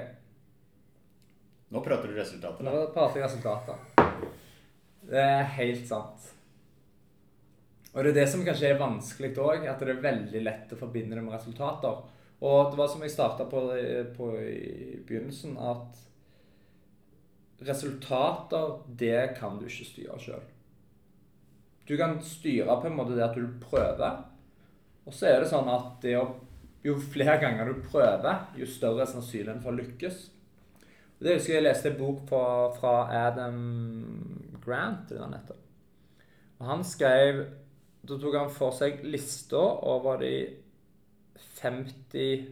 Nå 1.70 1.80
prater 1.86 2.10
du 2.10 2.16
resultater, 2.18 2.66
Nå 2.66 2.86
prater 2.94 3.20
jeg 3.20 3.28
resultater. 3.28 3.76
Det 5.06 5.20
er 5.22 5.44
helt 5.54 5.84
sant. 5.86 6.24
Og 7.92 8.02
det 8.02 8.10
er 8.10 8.16
det 8.20 8.28
som 8.30 8.42
kanskje 8.46 8.72
er 8.72 8.78
vanskelig 8.78 9.32
òg, 9.38 9.66
at 9.70 9.82
det 9.82 9.94
er 9.94 10.02
veldig 10.02 10.42
lett 10.42 10.74
å 10.74 10.78
forbinde 10.78 11.14
det 11.18 11.22
med 11.26 11.34
resultater. 11.34 12.02
Og 12.40 12.70
det 12.70 12.78
var 12.78 12.90
som 12.90 13.02
jeg 13.04 13.12
starta 13.12 13.46
på, 13.50 13.62
på 14.16 14.30
i 14.40 14.98
begynnelsen, 15.06 15.58
at 15.58 16.06
resultater, 17.66 18.78
det 18.86 19.36
kan 19.38 19.58
du 19.60 19.66
ikke 19.68 19.88
styre 19.88 20.18
sjøl. 20.22 20.46
Du 21.86 21.96
kan 21.98 22.18
styre 22.22 22.78
på 22.80 22.86
en 22.88 22.96
måte 22.96 23.16
det 23.18 23.26
at 23.26 23.36
du 23.38 23.46
prøver, 23.62 24.22
og 25.10 25.16
så 25.18 25.26
er 25.26 25.40
det 25.42 25.48
sånn 25.50 25.66
at 25.72 25.96
det 26.04 26.12
å, 26.20 26.26
jo 26.86 26.94
flere 27.02 27.40
ganger 27.42 27.66
du 27.66 27.80
prøver, 27.90 28.44
jo 28.56 28.66
større 28.70 29.02
er 29.02 29.10
sannsynligheten 29.10 29.62
for 29.64 29.72
å 29.74 29.78
lykkes. 29.80 30.18
Og 31.18 31.22
Det 31.26 31.34
husker 31.34 31.54
jeg 31.56 31.64
leste 31.66 31.90
en 31.90 31.98
bok 31.98 32.20
på, 32.30 32.40
fra 32.78 32.92
Adam 33.26 33.58
Grant. 34.62 35.10
det. 35.10 35.58
Og 36.60 36.64
han 36.68 36.82
skrev 36.86 37.42
Da 38.06 38.14
tok 38.16 38.34
han 38.38 38.48
for 38.54 38.70
seg 38.72 39.02
lista 39.04 39.58
over 39.90 40.16
de 40.22 40.32
50 41.60 42.46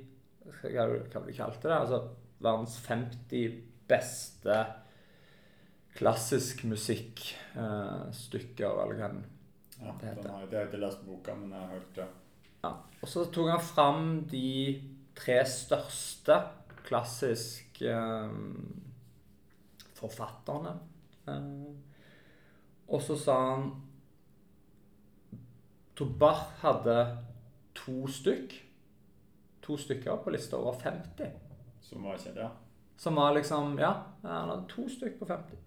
Hva 0.61 0.85
hva 1.15 1.21
vi 1.25 1.33
kalte 1.39 1.71
det? 1.71 1.79
Altså 1.79 2.03
verdens 2.45 2.77
50 2.85 3.63
beste 3.89 4.59
klassisk 5.99 6.63
musikkstykker, 6.69 8.71
eller 8.85 8.97
hva 9.01 9.09
Det 9.19 10.07
heter. 10.07 10.23
den 10.23 10.31
har, 10.31 10.47
jeg 10.51 10.59
har 10.59 10.67
ikke 10.69 10.85
lest 10.85 11.01
boka, 11.07 11.31
men 11.35 11.51
jeg 11.51 11.61
har 11.61 11.69
hørt 11.73 11.95
det. 11.97 12.05
Ja. 12.05 12.09
Og 12.99 13.09
så 13.09 13.25
tok 13.31 13.53
han 13.53 13.63
fram 13.63 14.07
de 14.31 14.79
tre 15.19 15.39
største 15.47 16.39
klassisk 16.89 17.83
eh, 17.83 18.31
forfatterne. 19.99 20.75
Eh, 21.29 21.69
og 22.89 23.05
så 23.05 23.19
sa 23.21 23.37
han 23.53 23.69
Tobach 25.99 26.45
hadde 26.63 26.97
to 27.75 28.07
stykk. 28.07 28.55
To 29.67 29.77
stykker 29.77 30.21
på 30.23 30.31
lista 30.31 30.57
over 30.57 30.79
50. 30.79 31.33
Som 31.83 32.07
var 32.07 32.19
kjent, 32.23 32.39
ja. 32.39 32.53
Som 32.99 33.19
var 33.19 33.35
liksom 33.35 33.79
Ja, 33.79 33.93
han 34.23 34.53
hadde 34.53 34.69
to 34.71 34.87
stykk 34.91 35.19
på 35.19 35.27
50. 35.27 35.59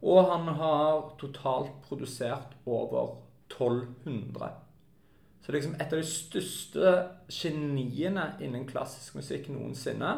Og 0.00 0.30
han 0.30 0.48
har 0.56 1.10
totalt 1.20 1.74
produsert 1.88 2.54
over 2.66 3.18
1200. 3.50 4.69
Så 5.50 5.54
liksom 5.54 5.72
et 5.82 5.92
av 5.92 5.98
de 5.98 6.06
største 6.06 6.90
geniene 7.34 8.22
innen 8.38 8.68
klassisk 8.68 9.16
musikk 9.18 9.48
noensinne 9.50 10.10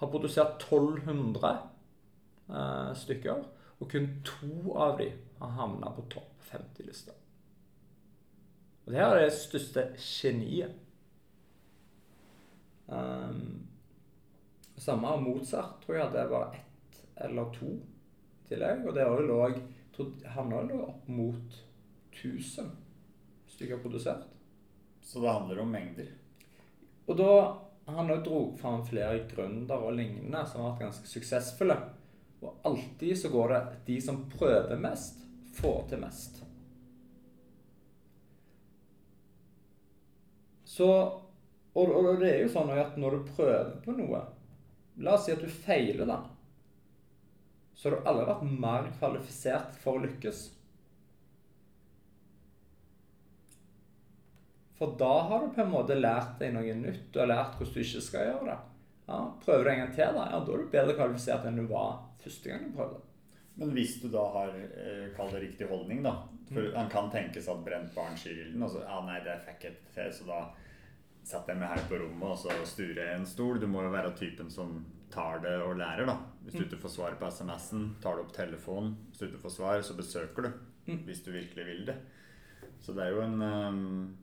har 0.00 0.10
produsert 0.10 0.64
1200 0.64 1.52
uh, 2.48 2.90
stykker. 2.98 3.44
Og 3.78 3.92
kun 3.92 4.08
to 4.26 4.74
av 4.74 4.96
de 4.98 5.06
har 5.38 5.54
havna 5.60 5.92
på 5.94 6.08
topp 6.10 6.42
50-lista. 6.48 7.14
Og 8.82 8.90
det 8.90 8.98
her 8.98 9.14
er 9.14 9.28
det 9.28 9.38
største 9.38 9.86
geniet. 10.02 10.74
Um, 12.90 13.62
samme 14.74 15.14
av 15.14 15.22
Mozart, 15.22 15.78
tror 15.86 16.00
jeg 16.00 16.16
det 16.18 16.28
var 16.34 16.58
ett 16.58 17.02
eller 17.30 17.54
to 17.54 17.76
i 17.78 18.50
tillegg. 18.50 18.82
Og 18.90 18.98
det 18.98 19.06
òg 19.06 19.26
lå 19.30 19.42
lå 20.02 20.84
opp 20.90 21.06
mot 21.06 21.60
1000 22.10 22.89
stykker 23.60 23.82
produsert. 23.84 24.24
Så 25.04 25.20
det 25.20 25.28
handler 25.28 25.60
om 25.60 25.70
mengder. 25.70 26.08
Og 27.06 27.16
da 27.16 27.32
Han 27.90 28.10
òg 28.12 28.20
dro 28.22 28.40
fram 28.54 28.84
flere 28.86 29.24
gründere 29.26 29.82
og 29.82 29.96
lignende 29.96 30.44
som 30.46 30.60
har 30.62 30.76
vært 30.76 30.82
ganske 30.84 31.08
suksessfulle. 31.10 31.74
Og 32.38 32.60
alltid 32.68 33.18
så 33.18 33.28
går 33.32 33.48
det 33.50 33.60
de 33.88 33.96
som 34.04 34.20
prøver 34.30 34.78
mest, 34.78 35.18
får 35.56 35.88
til 35.90 35.98
mest. 36.04 36.38
Så 40.64 40.86
Og, 41.74 41.90
og 41.90 42.20
det 42.20 42.30
er 42.30 42.40
jo 42.44 42.52
sånn 42.52 42.70
at 42.74 42.94
når 42.98 43.16
du 43.16 43.32
prøver 43.34 43.74
på 43.82 43.92
noe 43.94 44.22
La 45.02 45.16
oss 45.16 45.26
si 45.26 45.32
at 45.32 45.42
du 45.42 45.48
feiler, 45.48 46.06
da. 46.06 46.20
Så 47.74 47.88
har 47.88 47.96
du 47.96 48.08
aldri 48.10 48.26
vært 48.28 48.56
mer 48.66 48.88
kvalifisert 48.98 49.78
for 49.82 49.96
å 49.96 50.02
lykkes. 50.04 50.40
For 54.80 54.94
da 54.96 55.12
har 55.28 55.42
du 55.44 55.50
på 55.52 55.60
en 55.62 55.70
måte 55.74 55.96
lært 56.00 56.38
deg 56.40 56.54
noe 56.56 56.74
nytt. 56.80 57.10
Du 57.12 57.18
har 57.20 57.28
lært 57.28 57.58
hvordan 57.60 57.74
du 57.76 57.80
ikke 57.84 58.00
skal 58.06 58.26
gjøre 58.30 58.46
det. 58.48 58.58
Ja, 59.10 59.18
prøver 59.44 59.64
du 59.66 59.70
en 59.74 59.80
gang 59.84 59.92
til, 59.94 60.14
da, 60.16 60.24
ja, 60.32 60.38
da 60.46 60.52
er 60.54 60.62
du 60.64 60.70
bedre 60.72 60.94
kvalifisert 60.96 61.44
enn 61.50 61.58
du 61.60 61.66
var 61.68 61.98
første 62.22 62.48
gang 62.48 62.64
du 62.70 62.76
prøvde. 62.78 63.00
Men 63.60 63.74
hvis 63.76 63.98
du 64.00 64.06
da 64.08 64.22
har 64.32 64.54
eh, 64.56 65.10
kall 65.16 65.28
det 65.34 65.42
riktig 65.44 65.68
holdning, 65.68 66.02
da 66.06 66.14
For 66.50 66.60
Mm. 66.64 66.74
han 66.74 66.88
kan 66.90 67.10
tenkes 67.12 67.46
at 67.52 67.60
brent 67.64 67.92
barn 67.94 68.16
skyr 68.18 68.38
ilden, 68.46 68.62
og 68.66 68.70
så 68.72 68.80
ja, 68.82 68.96
nei, 69.06 69.20
det 69.22 69.36
fikk 69.44 69.62
jeg 69.68 69.72
ikke 69.76 69.92
til, 69.94 70.08
så 70.16 70.24
da 70.26 70.38
setter 71.22 71.52
jeg 71.52 71.60
meg 71.60 71.68
her 71.76 71.84
på 71.90 71.98
rommet 72.00 72.24
og 72.32 72.38
så 72.40 72.56
sturer 72.66 72.98
jeg 73.04 73.18
en 73.20 73.26
stol. 73.26 73.60
Du 73.60 73.66
må 73.70 73.82
jo 73.84 73.92
være 73.92 74.10
typen 74.18 74.48
som 74.50 74.72
tar 75.14 75.38
det 75.44 75.52
og 75.62 75.76
lærer, 75.78 76.06
da. 76.08 76.16
Hvis 76.42 76.54
du 76.56 76.62
Mm. 76.64 76.66
ikke 76.70 76.80
får 76.86 76.94
svar 76.96 77.14
på 77.20 77.26
SMS-en, 77.30 77.84
tar 78.02 78.16
du 78.16 78.22
opp 78.24 78.32
telefonen. 78.32 78.96
Hvis 79.10 79.18
du 79.20 79.26
ikke 79.28 79.42
får 79.44 79.50
svar, 79.58 79.82
så 79.82 79.94
besøker 79.96 80.42
du. 80.42 80.50
Mm. 80.88 81.04
Hvis 81.06 81.22
du 81.24 81.30
virkelig 81.30 81.66
vil 81.66 81.84
det. 81.86 81.96
Så 82.80 82.94
det 82.96 83.04
er 83.04 83.10
jo 83.14 83.20
en 83.22 83.40
ehm, 83.42 84.16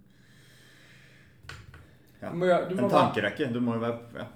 ja, 2.22 2.32
Du 2.32 2.40
må, 2.40 2.50
du 2.70 2.76
må 2.76 2.88
En 2.88 2.94
tankerekke. 2.94 3.52
Du 3.54 3.62
må 3.64 3.78
jo 3.78 3.84
være 3.86 4.24
ja. 4.24 4.28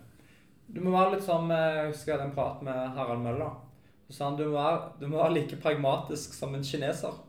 Du 0.72 0.80
må 0.84 0.94
være 0.94 1.18
litt 1.18 1.26
sånn 1.26 1.50
Jeg 1.52 1.90
husker 1.90 2.14
jeg 2.14 2.18
hadde 2.18 2.30
en 2.30 2.38
prat 2.38 2.62
med 2.64 2.96
Harald 2.96 3.26
Møller. 3.26 3.60
Så 4.08 4.18
sa 4.18 4.30
han 4.30 4.40
du 4.40 4.46
må, 4.46 4.56
være, 4.56 4.80
du 5.00 5.06
må 5.08 5.20
være 5.20 5.36
like 5.38 5.60
pragmatisk 5.64 6.34
som 6.36 6.56
en 6.56 6.66
kineser. 6.68 7.20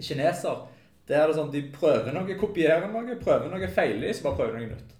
Kineser 0.00 0.66
det 1.10 1.16
er 1.18 1.26
det 1.26 1.34
sånn, 1.34 1.50
De 1.50 1.64
prøver 1.74 2.14
noe, 2.14 2.38
kopierer 2.38 2.86
noe, 2.86 3.16
prøver 3.18 3.50
noe, 3.50 3.68
feiler 3.74 4.06
de, 4.06 4.14
så 4.14 4.28
bare 4.28 4.38
prøver 4.38 4.60
noe 4.60 4.68
nytt. 4.70 4.92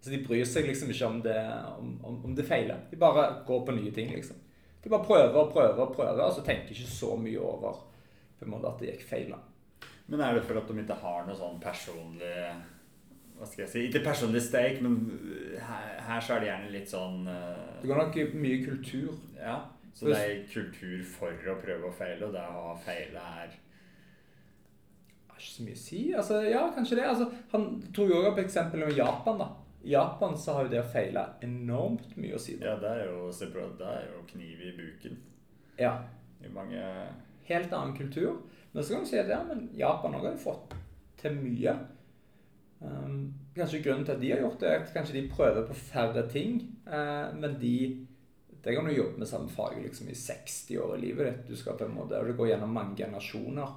Så 0.00 0.12
De 0.12 0.20
bryr 0.22 0.46
seg 0.46 0.68
liksom 0.68 0.92
ikke 0.94 1.08
om 1.08 1.16
det, 1.24 1.38
om, 1.74 1.96
om, 2.06 2.20
om 2.28 2.36
det 2.38 2.46
feiler. 2.46 2.84
De 2.90 2.98
bare 3.00 3.24
går 3.48 3.64
på 3.66 3.74
nye 3.74 3.90
ting, 3.96 4.12
liksom. 4.14 4.38
De 4.80 4.92
bare 4.92 5.04
prøver 5.04 5.34
og 5.36 5.50
prøver 5.52 5.82
og 5.82 5.96
prøver, 5.96 6.22
og 6.22 6.36
så 6.36 6.44
tenker 6.46 6.70
ikke 6.70 6.92
så 6.92 7.16
mye 7.18 7.40
over 7.42 7.82
på 8.38 8.46
en 8.46 8.52
måte 8.54 8.70
at 8.70 8.78
det 8.80 8.92
gikk 8.92 9.02
feil. 9.10 9.34
Men 10.06 10.22
er 10.22 10.38
det 10.38 10.46
for 10.46 10.60
at 10.60 10.70
de 10.70 10.84
ikke 10.84 11.00
har 11.02 11.26
noe 11.26 11.36
sånn 11.36 11.58
personlig 11.62 12.30
Hva 13.40 13.48
skal 13.48 13.62
jeg 13.64 13.72
si? 13.72 13.82
Ikke 13.88 14.02
personlig 14.04 14.42
steik, 14.44 14.82
men 14.84 14.98
her, 15.64 15.94
her 16.04 16.20
så 16.20 16.34
er 16.36 16.42
det 16.42 16.50
gjerne 16.50 16.72
litt 16.74 16.90
sånn 16.92 17.22
uh, 17.24 17.80
Det 17.80 17.88
går 17.88 18.02
nok 18.02 18.18
i 18.20 18.26
mye 18.36 18.58
kultur. 18.66 19.14
Ja. 19.38 19.56
Så 19.96 20.10
det 20.10 20.18
er 20.20 20.42
kultur 20.52 21.00
for 21.08 21.48
å 21.48 21.56
prøve 21.60 21.88
å 21.88 21.94
feile, 21.96 22.28
og 22.28 22.36
det 22.36 22.44
å 22.44 22.76
feile 22.84 23.24
er 23.40 23.56
har 25.40 25.40
ikke 25.40 25.56
så 25.56 25.64
mye 25.64 25.78
å 25.78 25.80
si. 25.80 26.00
Altså, 26.16 26.42
ja, 26.44 26.62
kanskje 26.74 26.98
det. 26.98 27.08
Altså, 27.08 27.26
han 27.52 27.66
tok 27.96 28.10
jo 28.10 28.18
også 28.18 28.30
opp 28.32 28.40
eksempel 28.42 28.84
med 28.84 28.98
Japan. 28.98 29.40
da. 29.40 29.48
I 29.80 29.94
Japan 29.94 30.36
så 30.36 30.54
har 30.56 30.66
jo 30.66 30.72
det 30.74 30.82
å 30.82 30.90
feile 30.92 31.24
enormt 31.46 32.16
mye 32.20 32.36
å 32.36 32.42
si. 32.42 32.58
da. 32.60 32.74
Ja, 32.74 32.76
det 32.82 32.90
er 32.90 33.08
jo, 33.08 33.30
det 33.80 33.88
er 33.88 34.08
jo 34.10 34.24
kniv 34.28 34.60
i 34.60 34.74
buken 34.76 35.18
Ja. 35.78 35.96
i 36.44 36.48
mange 36.52 36.82
Helt 37.48 37.72
annen 37.72 37.96
kultur. 37.96 38.36
Men 38.72 38.84
så 38.84 38.94
kan 38.94 39.02
du 39.02 39.08
si 39.08 39.18
at 39.18 39.28
ja, 39.28 39.40
men 39.42 39.70
Japan 39.74 40.14
har 40.14 40.28
jo 40.28 40.36
fått 40.38 40.76
til 41.18 41.34
mye. 41.34 41.72
Um, 42.80 43.34
kanskje 43.54 43.82
grunnen 43.84 44.06
til 44.08 44.14
at 44.16 44.20
de 44.22 44.30
har 44.32 44.40
gjort 44.40 44.60
det, 44.62 44.68
er 44.70 44.84
at 44.84 44.92
kanskje 44.94 45.18
de 45.18 45.26
prøver 45.28 45.66
på 45.68 45.74
færre 45.76 46.22
ting. 46.32 46.62
Uh, 46.86 47.28
men 47.36 47.58
de 47.60 48.06
Det 48.64 48.74
kan 48.76 48.84
du 48.84 48.92
jobbe 48.92 49.18
med 49.18 49.26
samme 49.28 49.48
fag 49.48 49.78
liksom, 49.82 50.08
i 50.08 50.14
60 50.14 50.76
år 50.76 50.96
i 50.96 51.00
livet 51.00 51.26
ditt. 51.26 51.46
Du 51.48 51.56
skal 51.56 51.78
på 51.78 51.84
en 51.84 51.94
måte, 51.94 52.18
og 52.20 52.26
det 52.28 52.36
går 52.36 52.50
gjennom 52.50 52.74
mange 52.76 52.96
generasjoner. 52.96 53.70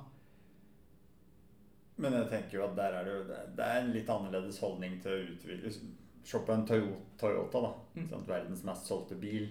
Men 1.95 2.13
jeg 2.17 2.27
tenker 2.29 2.57
jo 2.57 2.65
at 2.65 2.75
der 2.75 2.97
er 2.97 3.05
det 3.05 3.13
jo 3.13 3.23
Det 3.57 3.65
er 3.65 3.79
en 3.79 3.91
litt 3.93 4.09
annerledes 4.09 4.59
holdning 4.59 4.97
til 5.03 5.11
å 5.13 5.25
utvikle 5.35 5.71
Se 6.23 6.39
på 6.39 6.53
en 6.55 6.65
Toyo- 6.67 7.01
Toyota, 7.19 7.61
da. 7.61 7.71
Mm. 7.95 8.05
Sånn, 8.09 8.27
Verdens 8.27 8.63
mest 8.63 8.87
solgte 8.87 9.15
bil. 9.19 9.49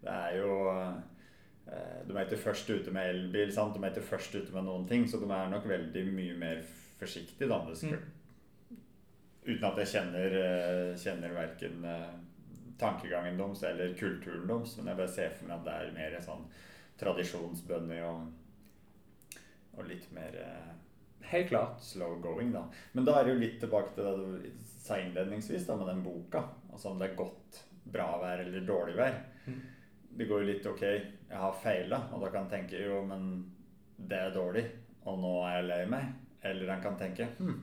Det 0.00 0.12
er 0.12 0.38
jo 0.38 0.54
eh, 0.72 2.00
De 2.08 2.16
er 2.16 2.24
ikke 2.24 2.40
først 2.44 2.70
ute 2.70 2.92
med 2.92 3.10
elbil, 3.10 3.52
sant? 3.52 3.76
de 3.76 3.84
er 3.84 3.92
ikke 3.92 4.06
først 4.08 4.34
ute 4.34 4.52
med 4.52 4.64
noen 4.64 4.86
ting, 4.88 5.04
så 5.08 5.20
de 5.20 5.28
er 5.28 5.52
nok 5.52 5.68
veldig 5.68 6.04
mye 6.12 6.36
mer 6.40 6.62
forsiktige. 7.00 7.48
Da. 7.48 7.60
Det 7.68 7.76
skal, 7.80 8.00
Uten 9.44 9.66
at 9.68 9.80
jeg 9.82 9.92
kjenner, 9.92 10.36
eh, 10.40 10.94
kjenner 10.96 11.34
verken 11.36 11.84
eh, 11.84 12.14
tankegangen 12.80 13.36
deres 13.38 13.62
eller 13.68 13.92
kulturen 13.98 14.46
deres, 14.48 14.76
men 14.78 14.88
jeg 14.90 15.00
bare 15.02 15.16
ser 15.16 15.34
for 15.36 15.50
meg 15.50 15.58
at 15.58 15.66
det 15.66 15.74
er 15.74 15.98
mer 15.98 16.16
sånn 16.24 16.46
tradisjonsbønner 17.00 18.06
og, 18.08 19.42
og 19.76 19.90
litt 19.90 20.08
mer 20.16 20.40
eh, 20.40 20.72
Helt 21.24 21.48
klart. 21.48 21.80
slow 21.80 22.18
going, 22.20 22.52
da. 22.52 22.66
Men 22.92 23.06
da 23.08 23.14
er 23.16 23.24
det 23.24 23.32
jo 23.32 23.40
litt 23.40 23.60
tilbake 23.62 23.94
til 23.94 24.04
det 24.04 24.16
du 24.20 24.64
sa 24.84 24.98
innledningsvis, 25.00 25.64
da, 25.66 25.76
med 25.80 25.88
den 25.88 26.02
boka. 26.04 26.42
Altså 26.70 26.90
om 26.90 26.98
det 27.00 27.10
er 27.10 27.16
godt 27.16 27.60
bra 27.94 28.10
vær 28.20 28.42
eller 28.44 28.66
dårlig 28.68 28.96
vær. 28.98 29.16
Mm. 29.46 29.62
Det 30.18 30.26
går 30.28 30.42
jo 30.42 30.48
litt 30.50 30.66
OK, 30.68 30.82
jeg 30.84 31.40
har 31.40 31.56
feila, 31.62 32.02
og 32.12 32.22
da 32.22 32.30
kan 32.30 32.44
en 32.44 32.52
tenke 32.52 32.78
jo, 32.78 33.00
men 33.08 33.30
det 33.96 34.20
er 34.20 34.34
dårlig, 34.34 34.64
og 35.08 35.18
nå 35.22 35.32
er 35.48 35.56
jeg 35.56 35.68
lei 35.70 35.80
meg. 35.96 36.12
Eller 36.44 36.74
en 36.74 36.84
kan 36.84 37.00
tenke 37.00 37.30
hm, 37.38 37.56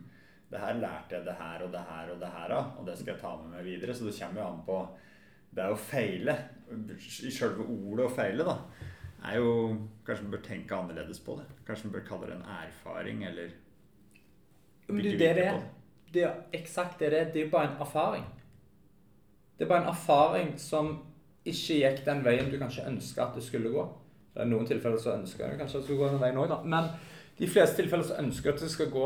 det 0.52 0.60
her 0.60 0.80
lærte 0.80 1.16
jeg 1.16 1.26
det 1.26 1.38
her 1.40 1.66
og 1.66 1.72
det 1.74 1.82
her 1.88 2.10
og 2.12 2.22
det 2.22 2.32
her 2.36 2.54
av, 2.58 2.72
og 2.80 2.88
det 2.88 2.98
skal 3.00 3.14
jeg 3.14 3.22
ta 3.22 3.36
med 3.40 3.54
meg 3.56 3.68
videre. 3.68 3.96
Så 3.96 4.08
det 4.08 4.18
kommer 4.20 4.42
jo 4.42 4.48
an 4.50 4.64
på 4.68 4.80
Det 5.52 5.64
er 5.64 5.74
å 5.74 5.80
feile. 5.80 6.38
I 6.72 7.32
sjølve 7.32 7.66
ordet 7.68 8.08
å 8.08 8.16
feile, 8.16 8.48
da 8.48 8.58
er 9.24 9.38
jo 9.38 9.78
Kanskje 10.06 10.24
man 10.24 10.32
bør 10.32 10.44
tenke 10.46 10.76
annerledes 10.76 11.20
på 11.20 11.36
det. 11.40 11.46
Kanskje 11.68 11.88
man 11.88 11.94
bør 11.94 12.06
kalle 12.08 12.28
det 12.28 12.36
en 12.36 12.50
erfaring, 12.66 13.24
eller 13.24 13.50
Men 14.88 15.04
det 15.04 15.20
det 15.20 15.36
det 15.36 15.54
det. 16.14 16.24
Er 16.24 16.34
eksakt 16.54 17.00
det 17.00 17.12
det 17.12 17.20
er. 17.20 17.32
Det 17.34 17.46
er 17.46 17.50
bare 17.50 17.72
en 17.72 17.82
erfaring. 17.82 18.26
Det 19.58 19.66
er 19.66 19.70
bare 19.70 19.82
en 19.82 19.90
erfaring 19.90 20.60
som 20.60 21.06
ikke 21.46 21.78
gikk 21.78 22.06
den 22.06 22.24
veien 22.26 22.52
du 22.52 22.58
kanskje 22.60 22.88
ønska 22.88 23.24
at 23.24 23.36
det 23.36 23.44
skulle 23.44 23.70
gå. 23.70 23.86
Det 24.34 24.42
er 24.42 24.46
noen 24.46 24.68
tilfeller 24.68 24.98
så 24.98 25.14
ønsker 25.16 25.48
jeg 25.48 25.60
kanskje 25.60 25.78
at 25.78 25.82
det 25.82 25.88
skulle 25.88 26.00
gå 26.00 26.10
den 26.10 26.22
veien 26.22 26.38
òg, 26.38 26.50
da. 26.50 26.62
Men 26.64 26.90
de 27.40 27.48
fleste 27.48 27.82
tilfeller 27.82 28.04
så 28.04 28.20
ønsker 28.20 28.50
jeg 28.50 28.56
at 28.56 28.62
det 28.62 28.72
skal 28.72 28.92
gå 28.92 29.06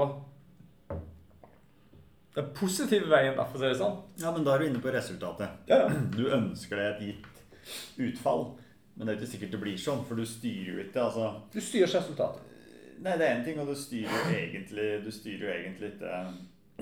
den 2.35 2.49
positive 2.57 3.07
veien, 3.11 3.35
da, 3.37 3.45
for 3.47 3.57
å 3.57 3.61
si 3.63 3.69
det 3.71 3.77
sånn. 3.79 3.97
Ja, 4.19 4.31
men 4.35 4.43
da 4.43 4.55
er 4.55 4.63
du 4.63 4.67
inne 4.69 4.81
på 4.83 4.91
resultatet. 4.91 5.61
Ja, 5.71 5.77
ja. 5.85 6.01
Du 6.15 6.25
ønsker 6.35 6.75
deg 6.81 6.89
et 6.89 7.05
gitt 7.07 8.01
utfall, 8.09 8.43
men 8.95 9.07
det 9.07 9.13
er 9.15 9.21
ikke 9.21 9.31
sikkert 9.35 9.55
det 9.55 9.61
blir 9.63 9.77
sånn, 9.79 10.03
for 10.07 10.19
du 10.19 10.25
styrer 10.27 10.73
jo 10.73 10.83
ikke 10.85 11.01
altså 11.07 11.29
Du 11.53 11.57
styrer 11.63 11.87
ikke 11.87 12.01
resultatet. 12.01 12.51
Nei, 13.05 13.15
det 13.19 13.25
er 13.27 13.33
én 13.39 13.45
ting, 13.47 13.57
og 13.59 13.67
du 13.67 13.75
styrer 13.75 14.13
jo 14.29 14.35
egentlig 14.37 14.85
Du 15.03 15.09
styrer 15.11 15.41
jo 15.47 15.53
egentlig 15.55 15.89
ikke 15.95 16.11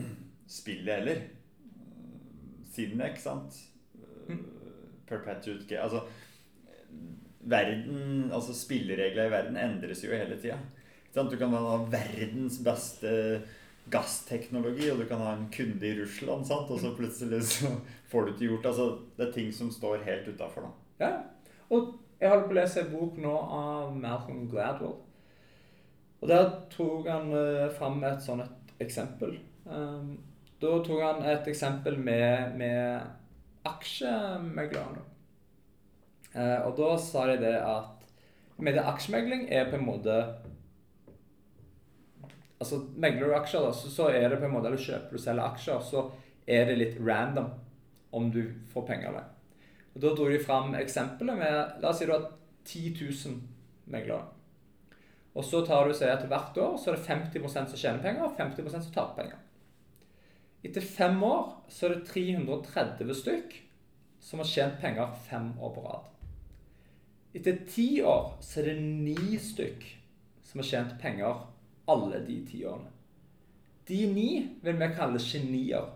eh, 0.02 0.10
spillet 0.58 0.94
heller. 1.00 1.24
Sinnet, 2.74 3.14
ikke 3.14 3.24
sant? 3.24 3.58
Perpetuate 5.10 5.66
ga- 5.70 5.84
Altså 5.86 6.04
Verden, 7.44 8.30
altså 8.32 8.54
spilleregler 8.56 9.26
i 9.28 9.32
verden 9.34 9.58
endres 9.60 10.04
jo 10.06 10.14
hele 10.16 10.38
tida. 10.40 10.56
Du 11.14 11.34
kan 11.38 11.52
ha 11.52 11.74
verdens 11.92 12.62
beste 12.64 13.10
gassteknologi, 13.92 14.88
og 14.92 15.02
du 15.02 15.08
kan 15.10 15.22
ha 15.22 15.34
en 15.36 15.50
kunde 15.54 15.88
i 15.88 15.96
Russland, 15.98 16.46
sant? 16.48 16.72
og 16.72 16.80
så 16.80 16.94
plutselig 16.96 17.42
så 17.50 17.72
får 18.12 18.26
du 18.26 18.34
ikke 18.34 18.50
gjort 18.52 18.70
Altså, 18.72 18.90
det 19.18 19.28
er 19.28 19.34
ting 19.36 19.54
som 19.54 19.72
står 19.72 20.06
helt 20.08 20.28
utafor, 20.28 20.68
da. 20.68 21.06
Ja. 21.06 21.12
Og 21.74 21.96
jeg 22.22 22.32
holder 22.32 22.48
på 22.48 22.56
å 22.56 22.60
lese 22.60 22.84
en 22.84 22.94
bok 22.94 23.18
nå 23.20 23.34
av 23.58 23.96
Malcolm 23.98 24.46
Gladwell. 24.52 25.00
Og 26.24 26.30
der 26.30 26.46
tok 26.72 27.10
han 27.12 27.34
uh, 27.36 27.72
fram 27.76 27.98
et 28.08 28.22
sånt 28.24 28.46
et 28.46 28.86
eksempel. 28.86 29.36
Um, 29.66 30.14
da 30.64 30.78
tok 30.86 31.02
han 31.04 31.26
et 31.28 31.50
eksempel 31.52 31.98
med, 32.00 32.56
med 32.56 33.68
aksjemeglerne. 33.68 35.04
Uh, 36.32 36.64
og 36.70 36.78
da 36.80 36.94
sa 37.02 37.28
de 37.28 37.42
det 37.44 37.58
at 37.60 38.08
med 38.64 38.78
det 38.78 38.86
aksjemegling 38.88 39.50
er 39.52 39.68
på 39.68 39.76
en 39.76 39.86
måte 39.90 40.16
Altså 42.64 42.80
megler 42.96 43.30
du 43.30 43.36
aksjer, 43.38 43.66
da, 43.66 43.74
så, 43.76 43.92
så 43.92 44.10
er 44.10 44.30
det 44.32 44.40
på 44.40 44.48
en 44.48 44.56
måte 44.56 44.72
Eller 44.72 44.82
kjøper 44.82 45.18
du 45.18 45.22
selger 45.22 45.46
aksjer, 45.46 45.84
så 45.84 46.08
er 46.48 46.68
det 46.70 46.80
litt 46.80 47.00
random 47.04 47.52
om 48.14 48.30
du 48.32 48.44
får 48.74 48.88
penger 48.88 49.10
eller 49.10 49.24
ei. 49.24 49.30
Da 49.94 50.14
dro 50.16 50.26
de 50.30 50.40
fram 50.42 50.74
eksempelet 50.78 51.38
med 51.38 51.82
La 51.82 51.92
oss 51.92 52.00
si 52.02 52.08
du 52.10 52.14
har 52.14 52.26
10 52.66 52.96
000 53.00 53.36
meglere. 53.94 54.26
Og 55.34 55.46
så 55.46 55.64
tar 55.66 55.88
du 55.88 55.96
sier 55.98 56.14
at 56.14 56.26
hvert 56.30 56.58
år 56.62 56.78
så 56.78 56.92
er 56.92 56.98
det 56.98 57.08
50 57.10 57.48
som 57.50 57.78
tjener 57.78 58.02
penger, 58.04 58.26
og 58.28 58.38
50% 58.38 58.70
som 58.86 58.94
taper 58.94 59.22
penger. 59.22 59.40
Etter 60.64 60.86
fem 60.86 61.18
år 61.26 61.50
så 61.74 61.88
er 61.88 61.96
det 61.98 62.08
330 62.08 63.16
stykk 63.20 63.56
som 64.24 64.40
har 64.40 64.48
tjent 64.48 64.78
penger 64.82 65.16
fem 65.28 65.52
år 65.60 65.74
på 65.76 65.84
rad. 65.84 66.06
Etter 67.34 67.58
ti 67.68 67.88
år 68.06 68.38
så 68.46 68.62
er 68.62 68.70
det 68.72 68.78
ni 68.86 69.40
stykk 69.42 69.84
som 70.46 70.62
har 70.62 70.70
tjent 70.70 70.94
penger 71.02 71.42
alle 71.86 72.20
de 72.28 72.38
ti 72.48 72.64
årene. 72.66 72.92
De 73.88 74.00
ni 74.14 74.30
vil 74.62 74.80
vi 74.80 74.90
kalle 74.96 75.20
genier. 75.20 75.90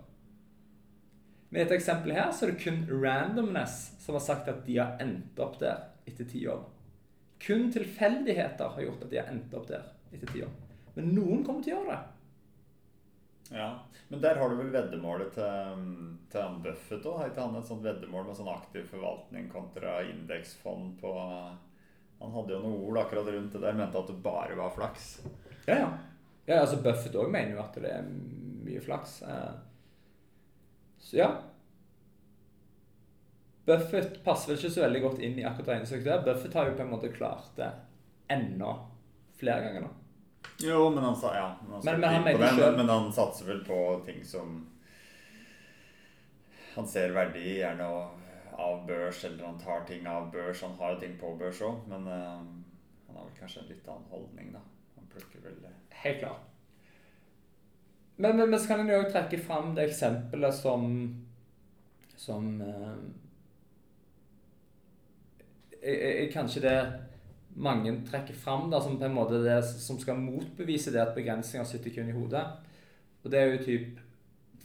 Med 1.49 1.63
dette 1.63 1.77
eksempelet 1.79 2.17
her 2.19 2.33
så 2.35 2.45
er 2.45 2.51
det 2.51 2.63
kun 2.65 2.81
randomness 2.91 3.77
som 4.03 4.17
har 4.17 4.25
sagt 4.25 4.49
at 4.51 4.65
de 4.65 4.75
har 4.81 4.99
endt 5.03 5.39
opp 5.39 5.55
der 5.61 5.85
etter 6.07 6.27
ti 6.27 6.43
år. 6.51 6.65
Kun 7.39 7.69
tilfeldigheter 7.71 8.75
har 8.75 8.83
gjort 8.83 9.05
at 9.05 9.13
de 9.13 9.21
har 9.21 9.31
endt 9.31 9.55
opp 9.55 9.69
der 9.69 9.87
etter 10.11 10.27
ti 10.33 10.43
år. 10.43 10.53
Men 10.97 11.13
noen 11.15 11.43
kommer 11.45 11.63
til 11.63 11.77
å 11.77 11.79
gjøre 11.79 11.95
det. 11.95 12.03
Ja, 13.49 13.79
Men 14.09 14.21
der 14.21 14.35
har 14.35 14.49
du 14.49 14.57
vel 14.59 14.71
veddemålet 14.71 15.33
til, 15.35 15.87
til 16.31 16.41
han 16.41 16.59
Buffett 16.63 17.05
òg? 17.07 17.17
Har 17.21 17.31
ikke 17.31 17.45
han 17.45 17.55
et 17.59 17.69
sånt 17.69 17.85
veddemål 17.85 18.27
med 18.27 18.39
sånn 18.39 18.51
aktiv 18.51 18.87
forvaltning 18.91 19.47
kontra 19.51 20.01
indeksfond 20.07 20.97
på 20.99 21.13
Han 22.19 22.33
hadde 22.33 22.55
jo 22.55 22.61
noen 22.63 22.85
ord 22.89 22.99
akkurat 23.03 23.27
rundt 23.31 23.53
det 23.53 23.61
der, 23.61 23.75
mente 23.77 23.99
at 23.99 24.09
det 24.09 24.19
bare 24.23 24.55
var 24.57 24.73
flaks. 24.75 25.09
Ja, 25.67 25.75
ja. 25.75 25.89
ja 26.47 26.59
altså 26.63 26.77
Buffett 26.83 27.15
òg 27.19 27.29
mener 27.33 27.55
jo 27.57 27.61
at 27.63 27.75
det 27.81 27.91
er 27.91 28.05
mye 28.67 28.81
flaks. 28.83 29.17
Eh, 29.27 29.55
så 31.03 31.17
ja. 31.19 31.29
Buffett 33.67 34.21
passer 34.23 34.53
vel 34.53 34.59
ikke 34.61 34.71
så 34.71 34.83
veldig 34.85 35.01
godt 35.03 35.19
inn 35.27 35.39
i 35.41 35.45
akkurat 35.47 35.73
regnestykket 35.73 36.07
der. 36.07 36.21
Buffett 36.27 36.53
har 36.55 36.69
jo 36.69 36.75
på 36.77 36.85
en 36.85 36.91
måte 36.93 37.09
klart 37.11 37.49
det 37.57 37.67
enda 38.31 38.73
flere 39.39 39.65
ganger 39.65 39.83
nå. 39.87 39.89
Jo, 40.63 40.85
men 40.89 41.03
han 41.03 41.15
sa 41.19 41.33
ja. 41.35 41.47
Men 41.67 41.81
Men- 41.83 41.99
men 42.01 42.09
han 42.13 42.23
det, 42.23 42.49
selv- 42.49 42.65
men, 42.65 42.75
men 42.85 42.89
han 42.89 43.11
satser 43.13 43.45
vel 43.45 43.63
på 43.65 44.01
ting 44.05 44.23
som 44.25 44.63
Han 46.75 46.87
ser 46.87 47.09
verdi 47.11 47.39
i 47.39 47.57
gjerne 47.59 47.83
av- 47.83 48.11
av 48.53 48.87
børs, 48.87 49.23
eller 49.25 49.45
han 49.45 49.57
tar 49.59 49.83
ting 49.87 50.07
av 50.07 50.31
børs. 50.31 50.61
Han 50.61 50.75
har 50.77 50.93
jo 50.93 50.99
ting 50.99 51.17
på 51.19 51.35
børs 51.37 51.61
òg, 51.61 51.87
men 51.87 52.07
uh, 52.07 52.37
han 53.07 53.15
har 53.15 53.23
vel 53.25 53.33
kanskje 53.39 53.61
en 53.63 53.67
litt 53.71 53.87
annen 53.87 54.05
holdning, 54.11 54.51
da. 54.53 54.59
Helt 56.03 56.19
klart. 56.19 56.43
Men, 58.15 58.37
men, 58.37 58.49
men 58.49 58.59
så 58.59 58.67
kan 58.67 58.79
en 58.81 58.89
jo 58.89 59.09
trekke 59.11 59.37
fram 59.41 59.75
det 59.77 59.89
eksempelet 59.91 60.55
som 60.57 60.87
Som 62.17 62.61
eh, 65.81 66.29
kanskje 66.33 66.63
det 66.63 66.77
mange 67.57 67.93
trekker 68.09 68.33
fram 68.33 68.69
da, 68.69 68.81
som 68.81 68.97
på 68.97 69.05
en 69.05 69.13
måte 69.13 69.37
det 69.41 69.61
som 69.65 69.99
skal 70.01 70.17
motbevise 70.19 70.91
det 70.93 71.01
at 71.01 71.15
begrensninger 71.15 71.65
sitter 71.65 71.93
kun 71.93 72.09
i 72.09 72.15
hodet. 72.17 72.43
Og 73.23 73.31
det 73.31 73.39
er 73.39 73.53
jo 73.53 73.63
typ 73.65 74.01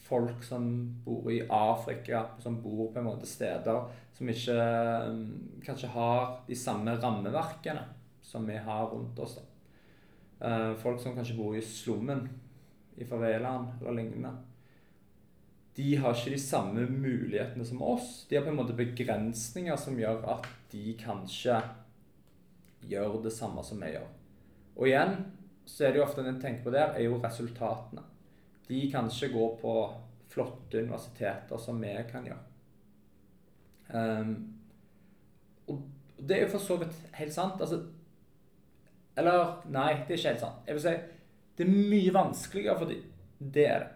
folk 0.09 0.43
som 0.45 0.67
bor 1.05 1.31
i 1.33 1.43
Afrika, 1.49 2.25
som 2.41 2.59
bor 2.65 2.91
på 2.93 3.01
en 3.01 3.09
måte 3.09 3.29
steder 3.29 3.87
som 4.17 4.29
ikke 4.29 4.57
eh, 4.57 5.15
kanskje 5.67 5.93
har 5.95 6.43
de 6.47 6.57
samme 6.59 6.97
rammeverkene 7.01 7.83
som 8.23 8.47
vi 8.47 8.57
har 8.57 8.87
rundt 8.87 9.19
oss. 9.19 9.37
da. 9.37 9.52
Eh, 10.43 10.75
folk 10.75 11.01
som 11.01 11.15
kanskje 11.15 11.37
bor 11.37 11.57
i 11.57 11.63
slummen, 11.63 12.29
i 12.97 13.05
favelaen 13.07 13.69
eller 13.81 13.93
lignende. 13.93 14.33
De 15.75 15.95
har 15.97 16.17
ikke 16.17 16.35
de 16.35 16.41
samme 16.43 16.87
mulighetene 16.91 17.65
som 17.65 17.83
oss. 17.83 18.27
De 18.29 18.37
har 18.37 18.45
på 18.45 18.51
en 18.51 18.59
måte 18.59 18.77
begrensninger 18.77 19.79
som 19.81 19.97
gjør 20.01 20.27
at 20.35 20.49
de 20.73 20.97
kanskje 21.01 21.61
gjør 22.91 23.21
det 23.25 23.33
samme 23.33 23.63
som 23.65 23.81
vi 23.81 23.95
gjør. 23.95 24.11
Og 24.77 24.91
igjen 24.91 25.15
så 25.69 25.87
er 25.87 25.95
det 25.95 26.03
jo 26.03 26.07
ofte 26.09 26.25
en 26.27 26.43
tenker 26.43 26.67
på 26.67 26.75
der, 26.75 26.91
er 26.97 27.07
jo 27.07 27.23
resultatene. 27.23 28.03
De 28.67 28.83
kan 28.91 29.09
ikke 29.09 29.33
gå 29.33 29.47
på 29.63 29.77
flotte 30.33 30.83
universiteter 30.83 31.61
som 31.61 31.81
vi 31.81 31.95
kan 32.11 32.27
gjøre. 32.27 32.45
Um, 33.93 34.37
og 35.69 35.83
det 36.19 36.37
er 36.37 36.47
jo 36.47 36.55
for 36.57 36.67
så 36.67 36.79
vidt 36.81 36.97
helt 37.15 37.35
sant. 37.35 37.61
Altså, 37.61 37.85
eller 39.17 39.59
nei, 39.73 39.91
det 40.07 40.15
er 40.15 40.21
ikke 40.21 40.33
helt 40.33 40.45
sant. 40.47 40.63
Jeg 40.67 40.79
vil 40.79 40.85
si 40.87 40.95
det 41.59 41.67
er 41.67 41.75
mye 41.93 42.15
vanskeligere 42.15 42.79
for 42.81 42.89
dem. 42.89 43.03
Det 43.53 43.67
er 43.69 43.85
det. 43.85 43.91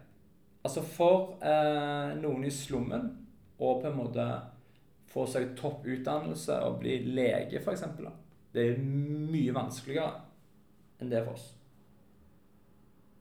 Altså 0.66 0.82
for 0.82 1.38
eh, 1.46 2.16
noen 2.20 2.44
i 2.44 2.52
slummen 2.52 3.08
å 3.56 3.72
på 3.80 3.88
en 3.88 3.96
måte 3.96 4.24
få 5.08 5.24
seg 5.30 5.54
topp 5.56 5.86
utdannelse 5.88 6.58
og 6.66 6.80
bli 6.82 6.98
lege, 7.16 7.62
f.eks. 7.62 7.86
Det 8.52 8.64
er 8.72 8.80
mye 8.82 9.54
vanskeligere 9.56 10.10
enn 11.00 11.12
det 11.12 11.22
for 11.24 11.36
oss. 11.38 11.46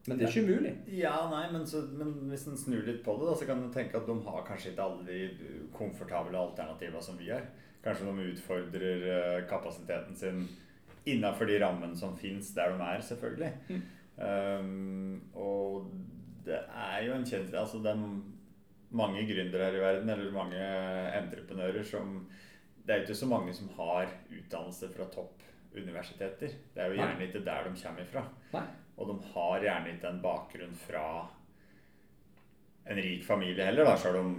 Men 0.06 0.20
det 0.20 0.28
er 0.28 0.34
ikke 0.34 0.46
umulig. 0.46 0.74
Ja, 0.94 1.16
nei, 1.32 1.46
men, 1.54 1.64
så, 1.70 1.82
men 1.98 2.12
hvis 2.30 2.46
en 2.50 2.60
snur 2.60 2.84
litt 2.86 3.02
på 3.06 3.16
det, 3.18 3.30
da, 3.30 3.38
så 3.40 3.48
kan 3.50 3.64
en 3.64 3.74
tenke 3.74 3.98
at 3.98 4.10
de 4.10 4.18
har 4.28 4.44
kanskje 4.46 4.74
ikke 4.74 4.86
alle 4.86 5.06
de 5.08 5.56
komfortable 5.74 6.38
alternativene 6.38 7.02
som 7.02 7.18
vi 7.18 7.32
har. 7.32 7.48
Kanskje 7.86 8.10
de 8.10 8.28
utfordrer 8.34 9.08
eh, 9.16 9.40
kapasiteten 9.50 10.18
sin 10.18 10.44
innafor 11.06 11.50
de 11.50 11.60
rammene 11.62 11.98
som 11.98 12.16
fins 12.18 12.52
der 12.56 12.74
de 12.74 12.88
er, 12.88 13.04
selvfølgelig. 13.06 13.52
Mm. 13.70 13.84
Um, 14.16 15.24
og 15.36 15.90
det 16.46 16.56
er 16.56 17.02
jo 17.04 17.18
en 17.18 17.26
kjent 17.28 17.56
Altså, 17.60 17.82
det 17.84 17.92
er 17.92 18.04
mange 18.96 19.26
gründere 19.28 19.68
her 19.68 19.76
i 19.76 19.84
verden, 19.84 20.10
eller 20.10 20.32
mange 20.32 20.68
entreprenører, 21.20 21.84
som 21.84 22.28
Det 22.86 22.94
er 22.94 22.98
jo 22.98 23.08
ikke 23.08 23.18
så 23.18 23.28
mange 23.28 23.54
som 23.54 23.70
har 23.78 24.12
utdannelse 24.30 24.90
fra 24.94 25.08
toppuniversiteter. 25.14 26.52
Det 26.74 26.82
er 26.82 26.92
jo 26.92 27.00
gjerne 27.00 27.18
Nei. 27.18 27.28
ikke 27.28 27.46
der 27.46 27.64
de 27.66 27.80
kommer 27.82 28.04
ifra. 28.04 28.22
Nei. 28.54 28.68
Og 28.98 29.10
de 29.10 29.16
har 29.34 29.64
gjerne 29.64 29.96
ikke 29.96 30.12
en 30.12 30.22
bakgrunn 30.22 30.76
fra 30.78 31.08
en 32.86 33.02
rik 33.02 33.26
familie 33.26 33.66
heller, 33.66 33.90
da, 33.90 33.96
selv 33.98 34.22
om 34.22 34.36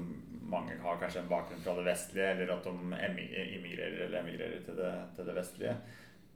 mange 0.47 0.77
har 0.79 1.01
kanskje 1.01 1.25
en 1.25 1.31
bakgrunn 1.31 1.65
fra 1.65 1.75
det 1.81 1.89
vestlige, 1.89 2.29
eller 2.31 2.53
at 2.55 2.65
de 2.65 3.01
emigrerer 3.09 4.05
eller 4.07 4.21
emigrerer 4.21 4.63
til 4.63 4.79
det, 4.79 4.93
til 5.17 5.27
det 5.27 5.35
vestlige. 5.41 5.77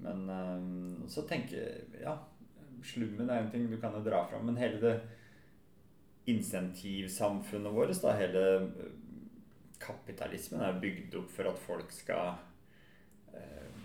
Men 0.00 0.28
um, 0.30 1.08
så 1.08 1.24
tenker 1.28 1.56
jeg 1.56 2.02
Ja, 2.04 2.16
slummen 2.86 3.28
er 3.28 3.42
en 3.42 3.50
ting 3.52 3.66
du 3.68 3.76
kan 3.80 3.96
jo 3.96 4.04
dra 4.04 4.22
fram, 4.30 4.46
men 4.48 4.60
hele 4.60 4.80
det 4.80 4.94
insentivsamfunnet 6.30 7.74
vårt, 7.74 7.92
da, 8.02 8.14
hele 8.16 8.44
øh, 8.60 8.70
kapitalismen, 9.80 10.62
er 10.62 10.80
bygd 10.80 11.16
opp 11.18 11.30
for 11.32 11.50
at 11.50 11.58
folk 11.58 11.92
skal 11.92 12.34
øh, 13.34 13.76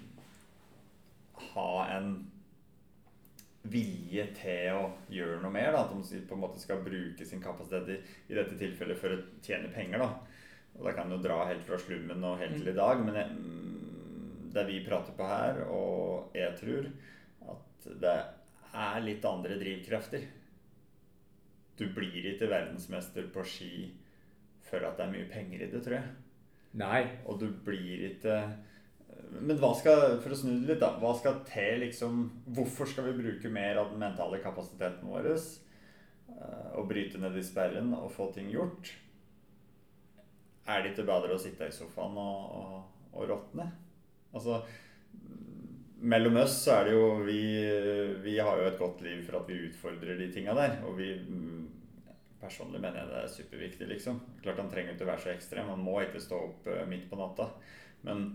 ha 1.53 1.69
en 1.97 2.15
vilje 3.71 4.27
til 4.37 4.77
å 4.77 4.89
gjøre 5.09 5.41
noe 5.41 5.53
mer. 5.53 5.71
Da. 5.73 5.85
At 5.85 6.11
de 6.11 6.21
på 6.27 6.37
en 6.37 6.43
måte 6.43 6.61
skal 6.61 6.83
bruke 6.85 7.25
sin 7.25 7.41
kapasitet 7.43 7.95
i, 7.95 7.99
i 8.29 8.37
dette 8.37 8.57
tilfellet 8.59 8.99
for 8.99 9.15
å 9.15 9.21
tjene 9.45 9.71
penger. 9.73 10.03
Da. 10.03 10.09
Og 10.75 10.89
da 10.89 10.95
kan 10.97 11.11
du 11.11 11.17
dra 11.23 11.45
helt 11.49 11.65
fra 11.65 11.79
slummen 11.81 12.23
og 12.27 12.39
helt 12.43 12.59
til 12.59 12.71
i 12.71 12.77
dag. 12.77 13.01
Men 13.01 13.19
jeg, 13.21 13.39
mm, 13.39 13.84
det 14.55 14.65
vi 14.69 14.81
prater 14.85 15.15
på 15.17 15.27
her, 15.29 15.61
og 15.71 16.35
jeg 16.37 16.55
tror 16.59 16.89
at 17.53 17.87
det 18.01 18.15
er 18.75 19.05
litt 19.05 19.25
andre 19.29 19.57
drivkrefter. 19.61 20.25
Du 21.79 21.87
blir 21.95 22.31
ikke 22.31 22.47
verdensmester 22.51 23.27
på 23.35 23.43
ski 23.47 23.73
for 24.65 24.83
at 24.87 24.97
det 24.97 25.05
er 25.05 25.11
mye 25.13 25.27
penger 25.31 25.65
i 25.65 25.71
det, 25.71 25.81
tror 25.85 25.99
jeg. 25.99 26.13
Nei. 26.79 27.01
Og 27.27 27.39
du 27.39 27.49
blir 27.65 28.09
ikke 28.11 28.39
Men 29.45 29.57
hva 29.59 29.71
skal, 29.77 30.17
for 30.23 30.33
å 30.35 30.37
snu 30.37 30.51
det 30.59 30.73
litt, 30.73 30.81
da. 30.83 30.93
Hva 31.01 31.13
skal 31.17 31.39
til, 31.47 31.79
liksom 31.85 32.25
Hvorfor 32.55 32.89
skal 32.89 33.09
vi 33.09 33.15
bruke 33.21 33.51
mer 33.51 33.79
av 33.81 33.91
den 33.93 34.01
mentale 34.03 34.41
kapasiteten 34.43 35.07
vår? 35.07 35.29
eh, 35.31 36.69
Og 36.75 36.87
bryte 36.89 37.19
ned 37.21 37.37
i 37.39 37.43
sperren 37.43 37.93
og 37.97 38.11
få 38.15 38.29
ting 38.35 38.51
gjort? 38.53 38.91
Er 40.67 40.81
det 40.81 40.93
ikke 40.93 41.07
bedre 41.07 41.35
å 41.35 41.41
sitte 41.41 41.67
i 41.69 41.73
sofaen 41.73 42.17
og, 42.17 42.55
og, 42.59 43.09
og 43.13 43.27
råtne? 43.29 43.67
Altså 44.35 44.59
mellom 46.05 46.37
oss 46.37 46.59
så 46.63 46.75
er 46.75 46.89
det 46.89 46.93
jo 46.93 47.05
vi, 47.25 47.39
vi 48.21 48.35
har 48.37 48.59
jo 48.59 48.67
et 48.67 48.79
godt 48.79 49.01
liv 49.05 49.23
for 49.25 49.39
at 49.39 49.47
vi 49.49 49.63
utfordrer 49.69 50.19
de 50.19 50.27
tinga 50.33 50.53
der. 50.57 50.77
Og 50.85 50.99
vi 50.99 51.13
mm, 51.17 51.63
Personlig 52.45 52.77
mener 52.77 52.99
jeg 52.99 53.09
det 53.09 53.19
er 53.23 53.31
superviktig, 53.33 53.85
liksom. 53.89 54.19
Klart 54.43 54.59
han 54.61 54.67
trenger 54.69 54.93
ikke 54.93 55.05
å 55.07 55.09
være 55.09 55.23
så 55.23 55.31
ekstrem. 55.31 55.69
Han 55.71 55.81
må 55.81 55.95
ikke 56.03 56.21
stå 56.21 56.37
opp 56.51 56.67
eh, 56.69 56.83
midt 56.85 57.07
på 57.09 57.17
natta. 57.17 57.47
Men 58.05 58.27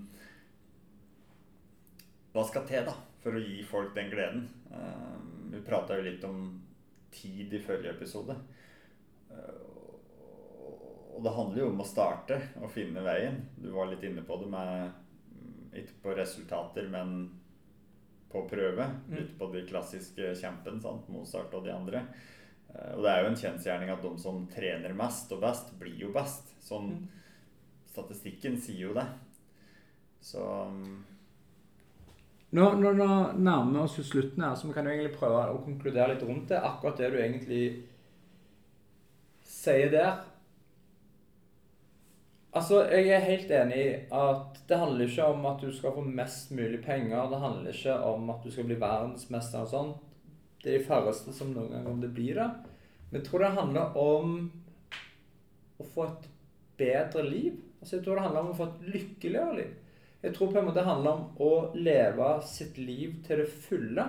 hva 2.35 2.43
skal 2.49 2.67
til 2.67 2.89
da 2.89 2.97
for 3.23 3.37
å 3.39 3.43
gi 3.45 3.61
folk 3.69 3.93
den 3.95 4.11
gleden? 4.11 4.49
Eh, 4.75 5.21
vi 5.53 5.63
prata 5.63 5.99
jo 5.99 6.07
litt 6.09 6.25
om 6.27 6.41
tid 7.15 7.55
i 7.55 7.63
forrige 7.63 7.95
episode. 7.95 8.35
Eh, 9.31 9.63
og 11.15 11.23
det 11.23 11.37
handler 11.37 11.63
jo 11.63 11.71
om 11.71 11.85
å 11.85 11.87
starte 11.87 12.41
og 12.65 12.73
finne 12.75 13.05
veien. 13.07 13.39
Du 13.61 13.71
var 13.77 13.93
litt 13.93 14.03
inne 14.09 14.27
på 14.27 14.41
det 14.43 14.51
med 14.51 15.00
ikke 15.77 16.01
på 16.03 16.17
resultater, 16.19 16.89
men 16.91 17.31
på 18.31 18.45
prøve. 18.51 18.87
Mm. 19.09 19.17
Litt 19.17 19.39
på 19.39 19.51
de 19.53 19.65
klassiske 19.67 20.35
kjempen, 20.39 20.81
sant? 20.83 21.09
Mozart 21.11 21.55
og 21.55 21.65
de 21.67 21.73
andre. 21.75 22.05
Eh, 22.75 22.93
Og 22.97 23.03
det 23.05 23.11
er 23.13 23.23
jo 23.25 23.31
en 23.33 23.41
kjensgjerning 23.43 23.91
at 23.91 24.03
de 24.03 24.13
som 24.19 24.47
trener 24.51 24.95
mest 24.95 25.33
og 25.33 25.41
best, 25.43 25.73
blir 25.79 25.99
jo 26.07 26.13
best. 26.15 26.55
Sånn 26.63 26.93
Mm. 26.93 27.09
Statistikken 27.91 28.55
sier 28.61 28.89
jo 28.89 28.93
det. 28.95 29.07
Så 30.23 30.39
mm, 30.71 31.05
Nå, 32.51 32.65
nå, 32.79 32.93
nå 32.93 33.07
nærmer 33.39 33.73
vi 33.73 33.79
oss 33.85 33.97
jo 33.99 34.03
slutten 34.07 34.43
her, 34.43 34.55
så 34.55 34.67
vi 34.67 34.75
kan 34.75 34.87
jo 34.87 34.91
egentlig 34.91 35.17
prøve 35.19 35.43
å 35.53 35.61
konkludere 35.63 36.15
litt 36.15 36.23
rundt 36.27 36.49
det. 36.51 36.59
Akkurat 36.59 36.99
det 36.99 37.11
du 37.13 37.19
egentlig 37.19 37.63
sier 39.47 39.91
der. 39.93 40.17
Altså, 42.51 42.81
jeg 42.91 43.13
er 43.15 43.23
helt 43.23 43.51
enig 43.55 43.77
i 43.79 43.91
at 44.11 44.57
det 44.67 44.79
handler 44.79 45.07
ikke 45.07 45.27
om 45.31 45.45
at 45.47 45.61
du 45.63 45.69
skal 45.71 45.93
få 45.95 46.03
mest 46.03 46.51
mulig 46.51 46.81
penger. 46.83 47.29
Det 47.31 47.39
handler 47.39 47.71
ikke 47.71 47.99
om 48.09 48.31
at 48.31 48.41
du 48.43 48.51
skal 48.51 48.67
bli 48.67 48.79
verdensmester 48.81 49.63
og 49.63 49.71
sånn. 49.71 49.93
Det 50.61 50.73
er 50.73 50.81
de 50.81 50.89
færreste 50.89 51.35
som 51.35 51.53
noen 51.55 51.71
gang 51.71 51.85
kommer 51.87 52.03
til 52.03 52.11
å 52.11 52.17
bli 52.17 52.33
det. 52.35 52.49
Men 53.11 53.21
jeg 53.21 53.27
tror 53.29 53.45
det 53.45 53.53
handler 53.55 54.01
om 54.03 54.33
å 55.79 55.87
få 55.95 56.09
et 56.09 56.27
bedre 56.81 57.23
liv. 57.29 57.61
Altså, 57.79 57.97
jeg 57.97 58.05
tror 58.05 58.19
det 58.19 58.25
handler 58.25 58.43
om 58.43 58.51
å 58.51 58.59
få 58.59 58.67
et 58.67 58.89
lykkeligere 58.97 59.55
liv. 59.61 59.77
Jeg 60.21 60.35
tror 60.37 60.51
på 60.51 60.59
en 60.59 60.67
måte 60.67 60.81
det 60.81 60.89
handler 60.89 61.21
om 61.21 61.45
å 61.47 61.53
leve 61.79 62.33
sitt 62.51 62.81
liv 62.83 63.15
til 63.27 63.45
det 63.45 63.47
fulle. 63.69 64.09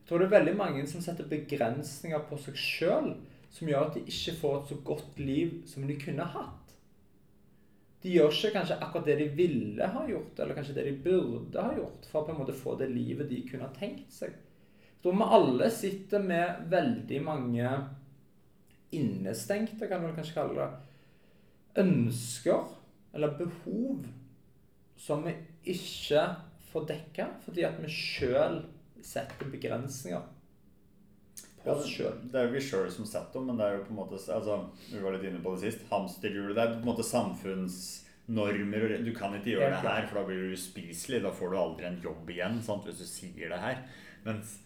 Jeg 0.00 0.08
tror 0.08 0.18
det 0.18 0.26
er 0.26 0.34
veldig 0.34 0.56
mange 0.58 0.82
som 0.90 1.04
setter 1.04 1.30
begrensninger 1.30 2.26
på 2.26 2.40
seg 2.42 2.58
sjøl, 2.58 3.08
som 3.54 3.70
gjør 3.70 3.86
at 3.86 3.96
de 3.96 4.02
ikke 4.10 4.34
får 4.40 4.58
et 4.58 4.74
så 4.74 4.80
godt 4.90 5.22
liv 5.22 5.62
som 5.70 5.86
de 5.86 5.96
kunne 6.00 6.26
hatt. 6.34 6.61
De 8.02 8.10
gjør 8.10 8.32
ikke 8.34 8.52
kanskje 8.56 8.78
akkurat 8.82 9.06
det 9.06 9.18
de 9.20 9.28
ville 9.38 9.88
ha 9.94 10.04
gjort, 10.08 10.38
eller 10.42 10.56
kanskje 10.58 10.74
det 10.78 10.86
de 10.88 10.94
burde 11.04 11.62
ha 11.62 11.74
gjort, 11.76 12.08
for 12.10 12.22
å 12.22 12.26
på 12.26 12.34
en 12.34 12.40
måte 12.40 12.56
få 12.56 12.74
det 12.80 12.90
livet 12.90 13.30
de 13.30 13.42
kunne 13.46 13.68
ha 13.68 13.74
tenkt 13.76 14.10
seg. 14.14 14.34
Tror 15.02 15.18
vi 15.18 15.28
alle 15.36 15.68
sitter 15.74 16.22
med 16.22 16.64
veldig 16.70 17.20
mange 17.26 17.70
innestengte, 18.92 19.86
kan 19.88 20.02
du 20.02 20.10
kanskje 20.14 20.36
kalle 20.36 20.58
det, 20.58 20.88
ønsker 21.82 22.66
eller 23.14 23.38
behov 23.38 24.04
som 25.00 25.24
vi 25.24 25.32
ikke 25.72 26.26
får 26.72 26.86
dekka 26.90 27.28
fordi 27.44 27.64
at 27.68 27.78
vi 27.80 27.90
sjøl 27.92 28.60
setter 29.04 29.50
begrensninger 29.52 30.22
Ja, 31.64 31.76
oss 31.76 31.86
sjøl. 31.86 32.16
det 32.26 32.38
er 32.38 32.48
jo 32.48 32.54
vi 32.56 32.62
sjøl 32.64 32.88
som 32.90 33.06
setter 33.06 33.38
dem, 33.38 33.50
men 33.50 33.60
det 33.60 33.66
er 33.68 33.76
jo 33.76 33.84
på 33.86 33.92
en 33.94 34.00
måte 34.00 34.18
altså, 34.18 34.56
Vi 34.90 35.02
var 35.02 35.14
litt 35.14 35.28
inne 35.28 35.42
på 35.44 35.52
det 35.54 35.62
sist. 35.66 35.84
Hamsterhjulet. 35.92 36.56
Det 36.56 36.62
er 36.64 36.72
på 36.74 36.82
en 36.82 36.90
måte 36.90 37.06
samfunnsnormer. 37.06 38.86
og 38.98 39.06
Du 39.06 39.12
kan 39.14 39.36
ikke 39.38 39.54
gjøre 39.54 39.70
det 39.76 39.84
her, 39.86 40.08
for 40.08 40.18
da 40.20 40.24
blir 40.26 40.42
du 40.42 40.56
uspiselig. 40.56 41.22
Da 41.22 41.30
får 41.30 41.52
du 41.52 41.60
aldri 41.60 41.86
en 41.86 42.02
jobb 42.02 42.34
igjen 42.34 42.58
sant, 42.66 42.88
hvis 42.88 43.02
du 43.04 43.06
sier 43.06 43.54
det 43.54 43.60
her. 43.62 43.80
Mens 44.26 44.58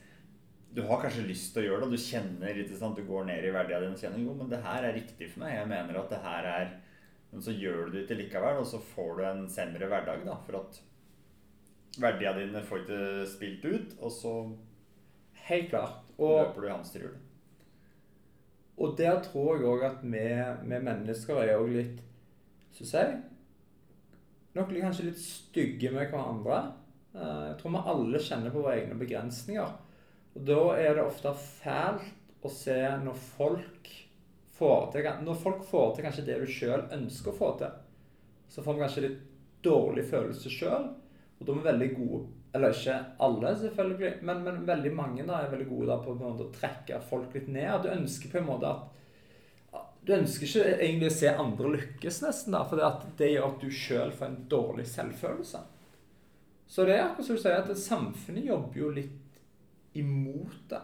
du 0.76 0.82
har 0.84 1.00
kanskje 1.00 1.24
lyst 1.28 1.54
til 1.54 1.62
å 1.62 1.68
gjøre 1.70 1.84
det, 1.84 1.86
og 1.86 1.94
du 1.96 2.02
kjenner 2.04 2.58
ikke 2.60 2.76
sant, 2.76 2.98
Du 2.98 3.04
går 3.08 3.28
ned 3.28 3.44
i 3.44 3.52
verdiene 3.54 3.86
dine 3.86 3.96
og 3.96 4.02
kjenner 4.02 4.20
jo, 4.20 4.34
men 4.36 4.50
det 4.50 4.64
her 4.64 4.84
er 4.84 4.96
riktig 4.96 5.30
for 5.32 5.44
meg. 5.44 5.54
Jeg 5.56 5.70
mener 5.70 6.00
at 6.00 6.10
det 6.12 6.24
her 6.24 6.50
er 6.54 6.74
Men 7.32 7.42
så 7.42 7.52
gjør 7.52 7.86
du 7.86 7.92
det 7.92 8.02
ikke 8.04 8.20
likevel, 8.20 8.60
og 8.62 8.66
så 8.66 8.78
får 8.94 9.16
du 9.18 9.22
en 9.26 9.48
semre 9.50 9.88
hverdag, 9.90 10.24
da. 10.24 10.36
For 10.46 10.60
at 10.60 10.80
verdiene 12.00 12.44
dine 12.46 12.62
får 12.64 12.84
ikke 12.84 13.26
spilt 13.28 13.64
ut, 13.64 13.96
og 14.00 14.12
så 14.12 14.34
Helt 15.46 15.68
klart. 15.70 16.05
Og 16.16 16.32
løper 16.40 16.62
du 16.62 16.68
i 16.68 16.72
hamsterhjulet. 16.72 17.22
Og 18.76 18.96
der 18.98 19.22
tror 19.24 19.56
jeg 19.56 19.68
òg 19.68 19.84
at 19.88 20.02
vi, 20.04 20.26
vi 20.68 20.80
mennesker 20.84 21.40
er 21.40 21.54
òg 21.56 21.70
litt 21.72 22.02
Så 22.76 22.84
å 22.84 22.90
si 22.90 23.04
Nok 24.56 24.72
kanskje 24.72 25.10
litt 25.10 25.20
stygge 25.20 25.90
med 25.92 26.08
hverandre. 26.08 26.58
Eh, 27.12 27.42
Jeg 27.50 27.56
tror 27.60 27.74
vi 27.74 27.82
alle 27.92 28.22
kjenner 28.24 28.52
på 28.52 28.62
våre 28.64 28.78
egne 28.80 28.96
begrensninger. 28.96 29.74
Og 30.36 30.46
da 30.48 30.60
er 30.80 30.96
det 30.96 31.04
ofte 31.04 31.32
fælt 31.36 32.44
å 32.44 32.52
se 32.52 32.76
når 33.02 33.18
folk 33.36 33.90
får 34.56 34.92
til 34.94 35.08
Når 35.26 35.40
folk 35.42 35.64
får 35.68 35.94
til 35.94 36.06
kanskje 36.06 36.24
det 36.24 36.38
du 36.40 36.46
sjøl 36.48 36.86
ønsker 36.96 37.32
å 37.32 37.36
få 37.36 37.50
til, 37.60 37.74
så 38.48 38.64
får 38.64 38.74
vi 38.74 38.84
kanskje 38.84 39.04
litt 39.04 39.20
dårlig 39.64 40.06
følelse 40.08 40.52
sjøl. 40.52 40.88
Og 41.36 41.44
da 41.44 41.52
er 41.52 41.58
vi 41.60 41.68
veldig 41.68 41.90
gode 41.98 42.22
Eller 42.56 42.72
ikke 42.74 42.96
alle, 43.26 43.52
selvfølgelig, 43.60 44.10
men, 44.26 44.42
men 44.46 44.60
veldig 44.68 44.92
mange 44.96 45.24
da 45.28 45.42
er 45.44 45.50
veldig 45.52 45.68
gode 45.70 45.88
da 45.92 45.96
på, 46.02 46.14
på 46.18 46.32
å 46.32 46.50
trekke 46.56 47.00
folk 47.10 47.34
litt 47.36 47.48
ned. 47.52 47.84
Du 47.84 47.90
ønsker 47.92 48.32
på 48.32 48.40
en 48.42 48.48
måte 48.50 48.70
at 48.72 48.92
Du 50.06 50.12
ønsker 50.14 50.46
ikke 50.46 50.74
egentlig 50.76 51.08
å 51.10 51.14
se 51.16 51.30
andre 51.34 51.70
lykkes, 51.76 52.20
nesten, 52.22 52.54
da, 52.54 52.60
for 52.68 52.78
det 53.18 53.30
gjør 53.32 53.48
at 53.48 53.62
du 53.64 53.70
sjøl 53.74 54.12
får 54.14 54.28
en 54.28 54.36
dårlig 54.52 54.84
selvfølelse. 54.86 55.62
Så 56.70 56.84
det 56.86 56.94
er 56.96 57.04
akkurat 57.08 57.26
som 57.26 57.38
du 57.38 57.42
sier, 57.42 57.56
at 57.62 57.78
samfunnet 57.78 58.46
jobber 58.46 58.78
jo 58.84 58.92
litt 58.94 59.40
imot 59.98 60.54
det. 60.70 60.80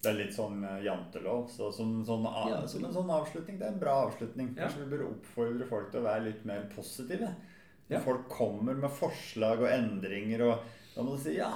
Det 0.00 0.08
er 0.08 0.16
litt 0.22 0.32
sånn 0.32 0.62
eh, 0.64 0.78
jantelov. 0.86 1.46
Så 1.52 1.68
som, 1.76 1.98
sånn, 2.08 2.24
a- 2.28 2.62
som 2.68 2.84
en 2.88 2.94
sånn 2.94 3.12
avslutning. 3.12 3.58
Det 3.60 3.66
er 3.68 3.74
en 3.74 3.80
bra 3.82 3.98
avslutning. 4.06 4.54
Ja. 4.56 4.62
Kanskje 4.64 4.86
vi 4.86 4.90
bør 4.94 5.06
oppfordre 5.10 5.66
folk 5.68 5.90
til 5.92 6.00
å 6.00 6.06
være 6.08 6.26
litt 6.30 6.44
mer 6.48 6.64
positive. 6.74 7.34
Ja. 7.90 7.98
folk 8.04 8.28
kommer 8.30 8.76
med 8.78 8.92
forslag 8.94 9.64
og 9.64 9.68
endringer, 9.74 10.44
og 10.46 10.79
da 10.94 11.02
må 11.02 11.16
du 11.16 11.22
si 11.22 11.36
ja. 11.36 11.50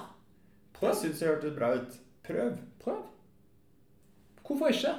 Prøv. 0.74 0.88
Jeg 0.90 1.00
syns 1.02 1.20
det 1.20 1.28
hørtes 1.28 1.56
bra 1.56 1.72
ut. 1.78 1.98
Prøv. 2.26 2.56
Prøv. 2.82 3.02
Hvorfor 4.44 4.72
ikke? 4.74 4.94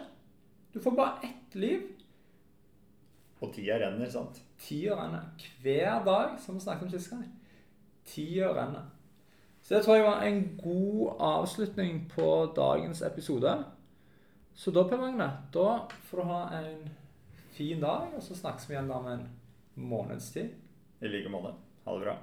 Du 0.73 0.81
får 0.81 0.95
bare 0.97 1.27
ett 1.27 1.55
liv. 1.55 1.81
Og 3.41 3.53
tida 3.53 3.77
renner, 3.79 4.09
sant? 4.09 4.41
Tida 4.59 4.95
renner 4.97 5.47
hver 5.61 6.03
dag, 6.05 6.35
som 6.41 6.55
vi 6.55 6.63
snakket 6.63 6.87
om 6.87 6.91
sist 6.91 7.11
gang. 7.13 7.25
Tida 8.05 8.51
renner. 8.55 8.91
Så 9.61 9.75
det 9.75 9.83
tror 9.85 9.95
jeg 9.95 10.05
var 10.05 10.21
en 10.21 10.43
god 10.63 11.15
avslutning 11.19 12.03
på 12.09 12.53
dagens 12.55 13.01
episode. 13.01 13.55
Så 14.53 14.71
da, 14.71 14.83
Per 14.87 15.01
Magne, 15.01 15.29
da 15.53 15.69
får 16.09 16.21
du 16.21 16.29
ha 16.29 16.43
en 16.59 16.89
fin 17.55 17.81
dag, 17.81 18.13
og 18.15 18.23
så 18.23 18.37
snakkes 18.37 18.69
vi 18.69 18.75
igjen 18.75 18.91
om 18.91 19.07
en 19.09 19.25
måneds 19.75 20.29
tid. 20.31 20.53
I 21.01 21.11
like 21.11 21.31
måte. 21.33 21.55
Ha 21.85 21.97
det 21.97 22.05
bra. 22.05 22.15